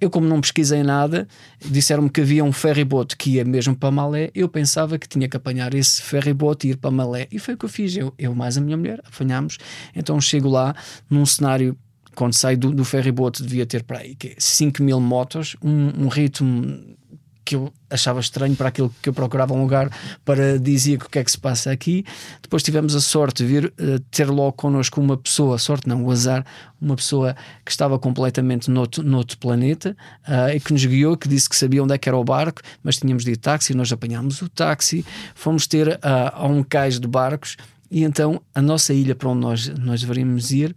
Eu, 0.00 0.10
como 0.10 0.26
não 0.26 0.40
pesquisei 0.40 0.82
nada, 0.82 1.26
disseram-me 1.64 2.10
que 2.10 2.20
havia 2.20 2.44
um 2.44 2.52
ferryboat 2.52 3.16
que 3.16 3.30
ia 3.30 3.44
mesmo 3.44 3.74
para 3.74 3.90
Malé. 3.90 4.30
Eu 4.34 4.48
pensava 4.48 4.98
que 4.98 5.08
tinha 5.08 5.26
que 5.26 5.36
apanhar 5.36 5.72
esse 5.72 6.02
ferryboat 6.02 6.66
e 6.66 6.72
ir 6.72 6.76
para 6.76 6.90
Malé. 6.90 7.26
E 7.32 7.38
foi 7.38 7.54
o 7.54 7.56
que 7.56 7.64
eu 7.64 7.68
fiz. 7.70 7.96
Eu, 7.96 8.12
eu 8.18 8.34
mais 8.34 8.58
a 8.58 8.60
minha 8.60 8.76
mulher 8.76 9.00
apanhámos. 9.02 9.56
Então 9.96 10.20
chego 10.20 10.48
lá 10.48 10.74
num 11.08 11.24
cenário. 11.24 11.76
Quando 12.14 12.34
saio 12.34 12.58
do, 12.58 12.70
do 12.70 12.84
ferryboat, 12.84 13.42
devia 13.42 13.66
ter 13.66 13.82
para 13.82 13.98
aí 13.98 14.16
5 14.38 14.82
mil 14.82 15.00
motos, 15.00 15.56
um, 15.60 16.04
um 16.04 16.08
ritmo 16.08 16.96
que 17.44 17.56
eu 17.56 17.72
achava 17.90 18.20
estranho 18.20 18.56
para 18.56 18.68
aquilo 18.68 18.94
que 19.02 19.08
eu 19.08 19.12
procurava 19.12 19.52
um 19.54 19.60
lugar 19.60 19.90
para 20.24 20.58
dizer 20.58 20.96
o 21.02 21.08
que 21.08 21.18
é 21.18 21.24
que 21.24 21.30
se 21.30 21.38
passa 21.38 21.70
aqui. 21.70 22.04
Depois 22.42 22.62
tivemos 22.62 22.94
a 22.94 23.00
sorte 23.00 23.44
de 23.44 23.48
vir 23.48 23.66
uh, 23.66 24.00
ter 24.10 24.28
logo 24.28 24.52
connosco 24.52 25.00
uma 25.00 25.16
pessoa, 25.16 25.58
sorte 25.58 25.88
não, 25.88 26.04
o 26.04 26.10
azar, 26.10 26.44
uma 26.80 26.96
pessoa 26.96 27.36
que 27.64 27.70
estava 27.70 27.98
completamente 27.98 28.70
noutro, 28.70 29.02
noutro 29.02 29.38
planeta 29.38 29.96
uh, 30.26 30.54
e 30.54 30.60
que 30.60 30.72
nos 30.72 30.84
guiou, 30.84 31.16
que 31.16 31.28
disse 31.28 31.48
que 31.48 31.56
sabia 31.56 31.82
onde 31.82 31.94
é 31.94 31.98
que 31.98 32.08
era 32.08 32.16
o 32.16 32.24
barco, 32.24 32.62
mas 32.82 32.96
tínhamos 32.96 33.24
de 33.24 33.32
ir 33.32 33.36
táxi, 33.36 33.74
nós 33.74 33.92
apanhámos 33.92 34.40
o 34.42 34.48
táxi, 34.48 35.04
fomos 35.34 35.66
ter 35.66 35.88
uh, 35.88 36.00
a 36.32 36.46
um 36.46 36.62
cais 36.62 36.98
de 36.98 37.06
barcos 37.06 37.56
e 37.90 38.02
então 38.02 38.40
a 38.54 38.62
nossa 38.62 38.92
ilha 38.92 39.14
para 39.14 39.28
onde 39.28 39.40
nós, 39.40 39.68
nós 39.78 40.00
deveríamos 40.00 40.50
ir 40.50 40.74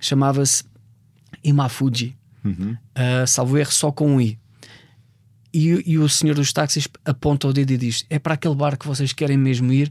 chamava-se 0.00 0.64
Imafuji. 1.44 2.16
Uhum. 2.42 2.76
Uh, 2.96 3.26
salvo 3.26 3.58
erro 3.58 3.70
só 3.70 3.92
com 3.92 4.16
um 4.16 4.20
I 4.20 4.39
e, 5.52 5.82
e 5.86 5.98
o 5.98 6.08
senhor 6.08 6.34
dos 6.34 6.52
táxis 6.52 6.88
aponta 7.04 7.48
o 7.48 7.52
dedo 7.52 7.72
e 7.72 7.76
diz: 7.76 8.04
É 8.08 8.18
para 8.18 8.34
aquele 8.34 8.54
bar 8.54 8.78
que 8.78 8.86
vocês 8.86 9.12
querem 9.12 9.36
mesmo 9.36 9.72
ir? 9.72 9.90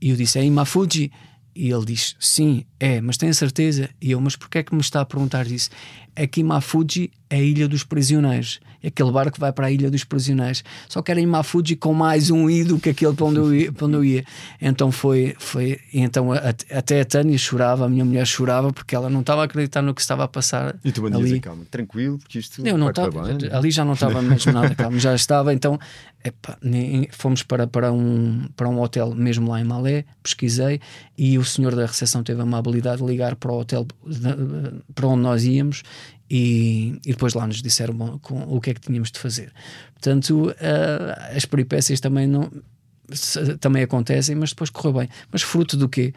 E 0.00 0.10
eu 0.10 0.16
disse: 0.16 0.38
É 0.38 0.44
em 0.44 0.50
Mafuji. 0.50 1.10
E 1.54 1.70
ele 1.70 1.86
diz: 1.86 2.16
Sim, 2.20 2.64
é, 2.78 3.00
mas 3.00 3.16
a 3.22 3.32
certeza? 3.32 3.88
E 4.00 4.10
eu: 4.10 4.20
Mas 4.20 4.36
porquê 4.36 4.58
é 4.58 4.62
que 4.62 4.74
me 4.74 4.80
está 4.80 5.00
a 5.00 5.06
perguntar 5.06 5.46
isso? 5.46 5.70
É 6.14 6.26
que 6.26 6.42
Mafuji 6.42 7.10
é 7.30 7.36
a 7.36 7.42
Ilha 7.42 7.68
dos 7.68 7.84
Prisioneiros. 7.84 8.60
Aquele 8.86 9.10
barco 9.10 9.32
que 9.32 9.40
vai 9.40 9.52
para 9.52 9.66
a 9.66 9.70
Ilha 9.70 9.90
dos 9.90 10.04
Prisioneiros. 10.04 10.62
Só 10.88 11.02
que 11.02 11.10
era 11.10 11.20
em 11.20 11.26
Mafuji 11.26 11.76
com 11.76 11.92
mais 11.92 12.30
um 12.30 12.48
I 12.48 12.64
do 12.64 12.78
que 12.78 12.90
aquele 12.90 13.14
para 13.14 13.26
onde 13.26 13.38
eu 13.38 13.54
ia. 13.54 13.72
Onde 13.80 13.94
eu 13.94 14.04
ia. 14.04 14.24
Então 14.60 14.92
foi. 14.92 15.34
foi 15.38 15.78
então 15.92 16.32
a, 16.32 16.38
até 16.70 17.00
a 17.00 17.04
Tânia 17.04 17.36
chorava, 17.36 17.86
a 17.86 17.88
minha 17.88 18.04
mulher 18.04 18.26
chorava 18.26 18.72
porque 18.72 18.94
ela 18.94 19.10
não 19.10 19.20
estava 19.20 19.42
a 19.42 19.44
acreditar 19.44 19.82
no 19.82 19.94
que 19.94 20.00
estava 20.00 20.24
a 20.24 20.28
passar. 20.28 20.76
E 20.84 20.92
tu 20.92 21.02
mandias 21.02 21.32
a 21.32 21.40
calma, 21.40 21.64
tranquilo, 21.70 22.18
porque 22.18 22.38
isto. 22.38 22.66
Eu 22.66 22.78
não 22.78 22.90
estava. 22.90 23.22
Ali 23.52 23.70
já 23.70 23.84
não 23.84 23.94
estava 23.94 24.22
mesmo 24.22 24.52
nada 24.52 24.74
calmo, 24.74 24.98
já 24.98 25.14
estava. 25.14 25.52
Então 25.52 25.78
epá, 26.26 26.58
fomos 27.10 27.42
para, 27.42 27.66
para, 27.66 27.92
um, 27.92 28.48
para 28.56 28.68
um 28.68 28.80
hotel 28.80 29.14
mesmo 29.14 29.50
lá 29.50 29.60
em 29.60 29.64
Malé, 29.64 30.04
pesquisei 30.22 30.80
e 31.16 31.38
o 31.38 31.44
senhor 31.44 31.74
da 31.74 31.86
recepção 31.86 32.22
teve 32.22 32.40
a 32.40 32.42
amabilidade 32.42 32.98
de 32.98 33.06
ligar 33.06 33.36
para 33.36 33.52
o 33.52 33.60
hotel 33.60 33.86
para 34.94 35.06
onde 35.06 35.22
nós 35.22 35.44
íamos 35.44 35.82
e, 36.28 36.98
e, 37.06 37.12
depois 37.12 37.34
lá 37.34 37.46
nos 37.46 37.62
disseram 37.62 37.94
bom, 37.94 38.18
com, 38.18 38.42
o 38.42 38.60
que 38.60 38.70
é 38.70 38.74
que 38.74 38.80
tínhamos 38.80 39.10
de 39.10 39.18
fazer. 39.18 39.52
Portanto, 39.94 40.50
uh, 40.50 41.36
as 41.36 41.44
peripécias 41.44 42.00
também 42.00 42.26
não 42.26 42.50
também 43.60 43.82
acontecem, 43.82 44.34
mas 44.34 44.50
depois 44.50 44.70
correu 44.70 44.92
bem. 44.92 45.08
Mas 45.30 45.42
fruto 45.42 45.76
do 45.76 45.88
quê? 45.88 46.12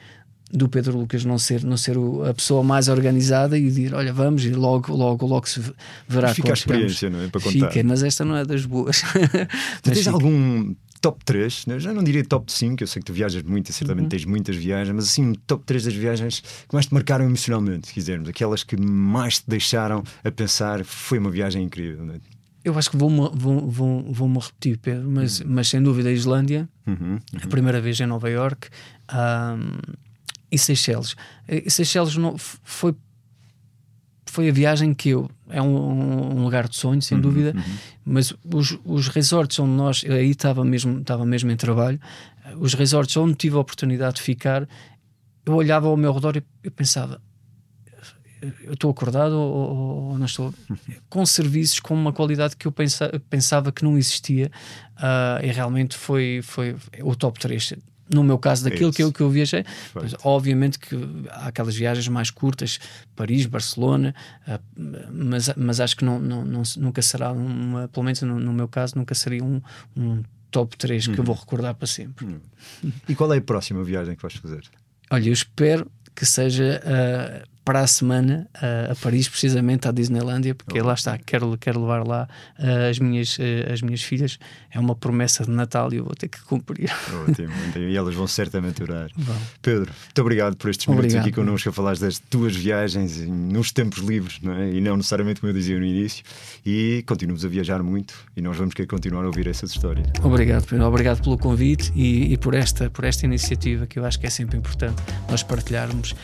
Do 0.52 0.68
Pedro 0.68 0.98
Lucas 0.98 1.24
não 1.24 1.38
ser, 1.38 1.64
não 1.64 1.78
ser 1.78 1.96
a 2.28 2.34
pessoa 2.34 2.64
mais 2.64 2.88
organizada 2.88 3.56
e 3.58 3.62
dizer, 3.62 3.94
olha, 3.94 4.12
vamos, 4.12 4.44
e 4.44 4.50
logo, 4.50 4.92
logo, 4.96 5.28
logo 5.28 5.48
se 5.48 5.62
verá 6.08 6.34
Fica 6.34 6.50
a 6.50 6.54
experiência, 6.54 7.08
não 7.08 7.22
é? 7.22 7.28
Para 7.28 7.42
contar. 7.42 7.70
Fica, 7.70 7.84
mas 7.84 8.02
esta 8.02 8.26
não 8.26 8.36
é 8.36 8.44
das 8.44 8.66
boas. 8.66 9.04
Tu 9.84 9.92
tens 9.92 10.00
fica. 10.00 10.10
algum 10.10 10.74
top 11.02 11.24
3, 11.24 11.66
né? 11.68 11.80
já 11.80 11.94
não 11.94 12.04
diria 12.04 12.24
top 12.24 12.52
5, 12.52 12.84
eu 12.84 12.88
sei 12.88 13.02
que 13.02 13.06
tu 13.06 13.14
viajas 13.14 13.42
muito 13.44 13.70
e 13.70 13.74
certamente 13.74 14.04
uhum. 14.04 14.10
tens 14.10 14.26
muitas 14.26 14.56
viagens, 14.56 14.96
mas 14.96 15.06
assim, 15.06 15.34
top 15.48 15.64
3 15.66 15.86
das 15.86 15.94
viagens 15.94 16.40
que 16.40 16.74
mais 16.74 16.86
te 16.86 16.94
marcaram 16.94 17.26
emocionalmente, 17.26 17.88
se 17.88 17.94
quisermos, 17.94 18.30
aquelas 18.30 18.64
que 18.64 18.78
mais 18.78 19.40
te 19.40 19.46
deixaram 19.48 20.04
a 20.24 20.32
pensar, 20.32 20.84
foi 20.84 21.20
uma 21.20 21.32
viagem 21.32 21.64
incrível. 21.64 22.06
Né? 22.06 22.20
Eu 22.64 22.78
acho 22.78 22.92
que 22.92 22.98
vou-me 22.98 23.30
vou, 23.34 23.70
vou, 23.70 24.14
vou 24.14 24.40
repetir, 24.40 24.78
Pedro, 24.78 25.10
mas, 25.10 25.40
uhum. 25.40 25.48
mas 25.50 25.68
sem 25.68 25.82
dúvida 25.82 26.10
a 26.10 26.12
Islândia, 26.12 26.68
uhum. 26.86 26.96
Uhum. 26.96 27.20
a 27.42 27.48
primeira 27.48 27.80
vez 27.80 28.00
em 28.00 28.06
Nova 28.06 28.30
York 28.30 28.68
um, 29.12 29.78
e 30.52 30.58
Seychelles. 30.58 31.16
E 31.48 31.70
Seychelles 31.70 32.16
não, 32.18 32.38
foi 32.38 32.94
foi 34.30 34.50
a 34.50 34.52
viagem 34.52 34.94
que 34.94 35.10
eu. 35.10 35.30
É 35.50 35.62
um, 35.62 36.38
um 36.38 36.44
lugar 36.44 36.68
de 36.68 36.76
sonho, 36.76 37.02
sem 37.02 37.16
uhum, 37.18 37.22
dúvida, 37.22 37.54
uhum. 37.56 37.78
mas 38.06 38.34
os, 38.54 38.78
os 38.86 39.08
resorts 39.08 39.60
onde 39.60 39.72
nós. 39.72 40.06
Aí 40.08 40.30
estava 40.30 40.64
mesmo, 40.64 41.00
estava 41.00 41.26
mesmo 41.26 41.52
em 41.52 41.56
trabalho. 41.56 42.00
Os 42.58 42.74
resorts 42.74 43.16
onde 43.18 43.36
tive 43.36 43.56
a 43.56 43.60
oportunidade 43.60 44.18
de 44.18 44.22
ficar, 44.22 44.68
eu 45.46 45.54
olhava 45.54 45.88
ao 45.88 45.98
meu 45.98 46.14
redor 46.14 46.38
e 46.38 46.44
eu 46.64 46.72
pensava: 46.72 47.22
eu 48.64 48.74
estou 48.74 48.92
acordado 48.92 49.34
ou, 49.34 50.12
ou, 50.12 50.18
não 50.18 50.26
estou? 50.26 50.54
Com 51.10 51.26
serviços 51.26 51.80
com 51.80 51.94
uma 51.94 52.14
qualidade 52.14 52.56
que 52.56 52.68
eu 52.68 52.72
pensa, 52.72 53.22
pensava 53.30 53.72
que 53.72 53.84
não 53.84 53.98
existia, 53.98 54.52
uh, 54.98 55.44
e 55.44 55.52
realmente 55.52 55.98
foi, 55.98 56.42
foi 56.44 56.76
o 57.02 57.16
top 57.16 57.40
3 57.40 57.74
no 58.10 58.24
meu 58.24 58.38
caso, 58.38 58.64
daquilo 58.64 58.92
que 58.92 59.04
eu, 59.04 59.12
que 59.12 59.22
eu 59.22 59.30
viajei. 59.30 59.64
Pois, 59.94 60.16
obviamente 60.24 60.80
que 60.80 60.96
há 61.30 61.48
aquelas 61.48 61.76
viagens 61.76 62.08
mais 62.08 62.32
curtas, 62.32 62.80
Paris, 63.16 63.46
Barcelona, 63.46 64.16
uh, 64.48 64.60
mas, 65.12 65.50
mas 65.56 65.80
acho 65.80 65.96
que 65.96 66.04
não, 66.04 66.20
não, 66.20 66.44
não, 66.44 66.64
nunca 66.78 67.02
será 67.02 67.32
uma, 67.32 67.88
pelo 67.88 68.04
menos 68.04 68.22
no, 68.22 68.40
no 68.40 68.54
meu 68.54 68.68
caso, 68.68 68.98
nunca 68.98 69.14
seria 69.14 69.44
um, 69.44 69.62
um 69.96 70.24
top 70.52 70.78
3 70.78 71.08
que 71.08 71.20
eu 71.20 71.24
vou 71.24 71.36
uhum. 71.36 71.42
recordar 71.42 71.76
para 71.76 71.88
sempre. 71.88 72.26
Uhum. 72.26 72.92
E 73.08 73.16
qual 73.16 73.32
é 73.34 73.38
a 73.38 73.42
próxima 73.42 73.84
viagem 73.84 74.16
que 74.16 74.22
vais 74.22 74.36
fazer? 74.36 74.64
Olha, 75.12 75.30
eu 75.30 75.34
espero 75.34 75.90
que 76.16 76.26
seja 76.26 76.82
uh, 76.84 77.50
para 77.70 77.82
a 77.82 77.88
semana 77.88 78.48
uh, 78.56 78.94
a 78.94 78.96
Paris, 78.96 79.30
precisamente 79.30 79.88
à 79.88 79.92
Disneylandia, 79.92 80.56
porque 80.56 80.82
oh. 80.82 80.88
lá 80.88 80.96
está, 80.96 81.20
quero, 81.20 81.56
quero 81.56 81.80
levar 81.80 82.04
lá 82.04 82.28
uh, 82.58 82.90
as, 82.90 82.98
minhas, 82.98 83.38
uh, 83.38 83.72
as 83.72 83.84
minhas 83.84 84.02
filhas. 84.02 84.40
É 84.72 84.80
uma 84.80 84.96
promessa 84.96 85.44
de 85.44 85.52
Natal 85.52 85.94
e 85.94 85.98
eu 85.98 86.04
vou 86.04 86.16
ter 86.16 86.30
que 86.30 86.42
cumprir. 86.42 86.92
Ótimo, 87.30 87.54
e 87.78 87.96
elas 87.96 88.16
vão 88.16 88.26
certamente 88.26 88.82
orar. 88.82 89.12
Bom. 89.16 89.36
Pedro, 89.62 89.92
muito 90.04 90.20
obrigado 90.20 90.58
por 90.58 90.72
estes 90.72 90.88
minutos 90.88 91.14
obrigado, 91.14 91.28
aqui 91.28 91.36
connosco 91.36 91.70
a 91.70 91.72
falar 91.72 91.96
das 91.98 92.18
tuas 92.18 92.56
viagens 92.56 93.20
nos 93.28 93.72
tempos 93.72 94.00
livres, 94.00 94.40
não 94.42 94.54
é? 94.54 94.72
e 94.72 94.82
não 94.82 94.98
necessariamente 94.98 95.40
como 95.40 95.52
eu 95.52 95.56
dizia 95.56 95.78
no 95.78 95.86
início. 95.86 96.24
E 96.66 97.04
continuamos 97.06 97.46
a 97.46 97.48
viajar 97.48 97.84
muito 97.84 98.16
e 98.36 98.42
nós 98.42 98.58
vamos 98.58 98.74
querer 98.74 98.88
continuar 98.88 99.26
a 99.26 99.28
ouvir 99.28 99.46
essas 99.46 99.70
histórias. 99.70 100.08
Obrigado, 100.24 100.66
Pedro, 100.66 100.86
obrigado 100.88 101.22
pelo 101.22 101.38
convite 101.38 101.92
e, 101.96 102.34
e 102.34 102.38
por, 102.38 102.56
esta, 102.56 102.90
por 102.90 103.06
esta 103.06 103.28
iniciativa 103.28 103.86
que 103.86 104.00
eu 104.00 104.06
acho 104.06 104.20
que 104.20 104.26
é 104.26 104.32
sempre 104.32 104.58
importante 104.58 105.00
nós 105.30 105.44
partilharmos 105.44 106.16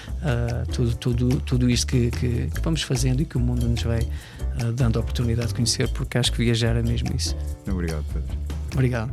tudo, 0.99 1.34
tudo 1.39 1.65
tudo, 1.65 1.69
isto 1.69 1.87
que, 1.87 2.11
que, 2.11 2.49
que, 2.53 2.61
vamos 2.61 2.81
fazendo 2.83 3.21
e 3.21 3.25
que 3.25 3.37
o 3.37 3.39
mundo 3.39 3.67
nos 3.67 3.83
vai 3.83 4.01
uh, 4.01 4.71
dando 4.73 4.97
a 4.97 5.01
oportunidade 5.01 5.49
de 5.49 5.53
conhecer, 5.55 5.87
porque 5.89 6.17
acho 6.17 6.31
que 6.31 6.43
viajar 6.43 6.75
é 6.75 6.81
mesmo 6.81 7.15
isso. 7.15 7.35
Obrigado, 7.67 8.05
Pedro. 8.13 8.37
Obrigado. 8.73 9.11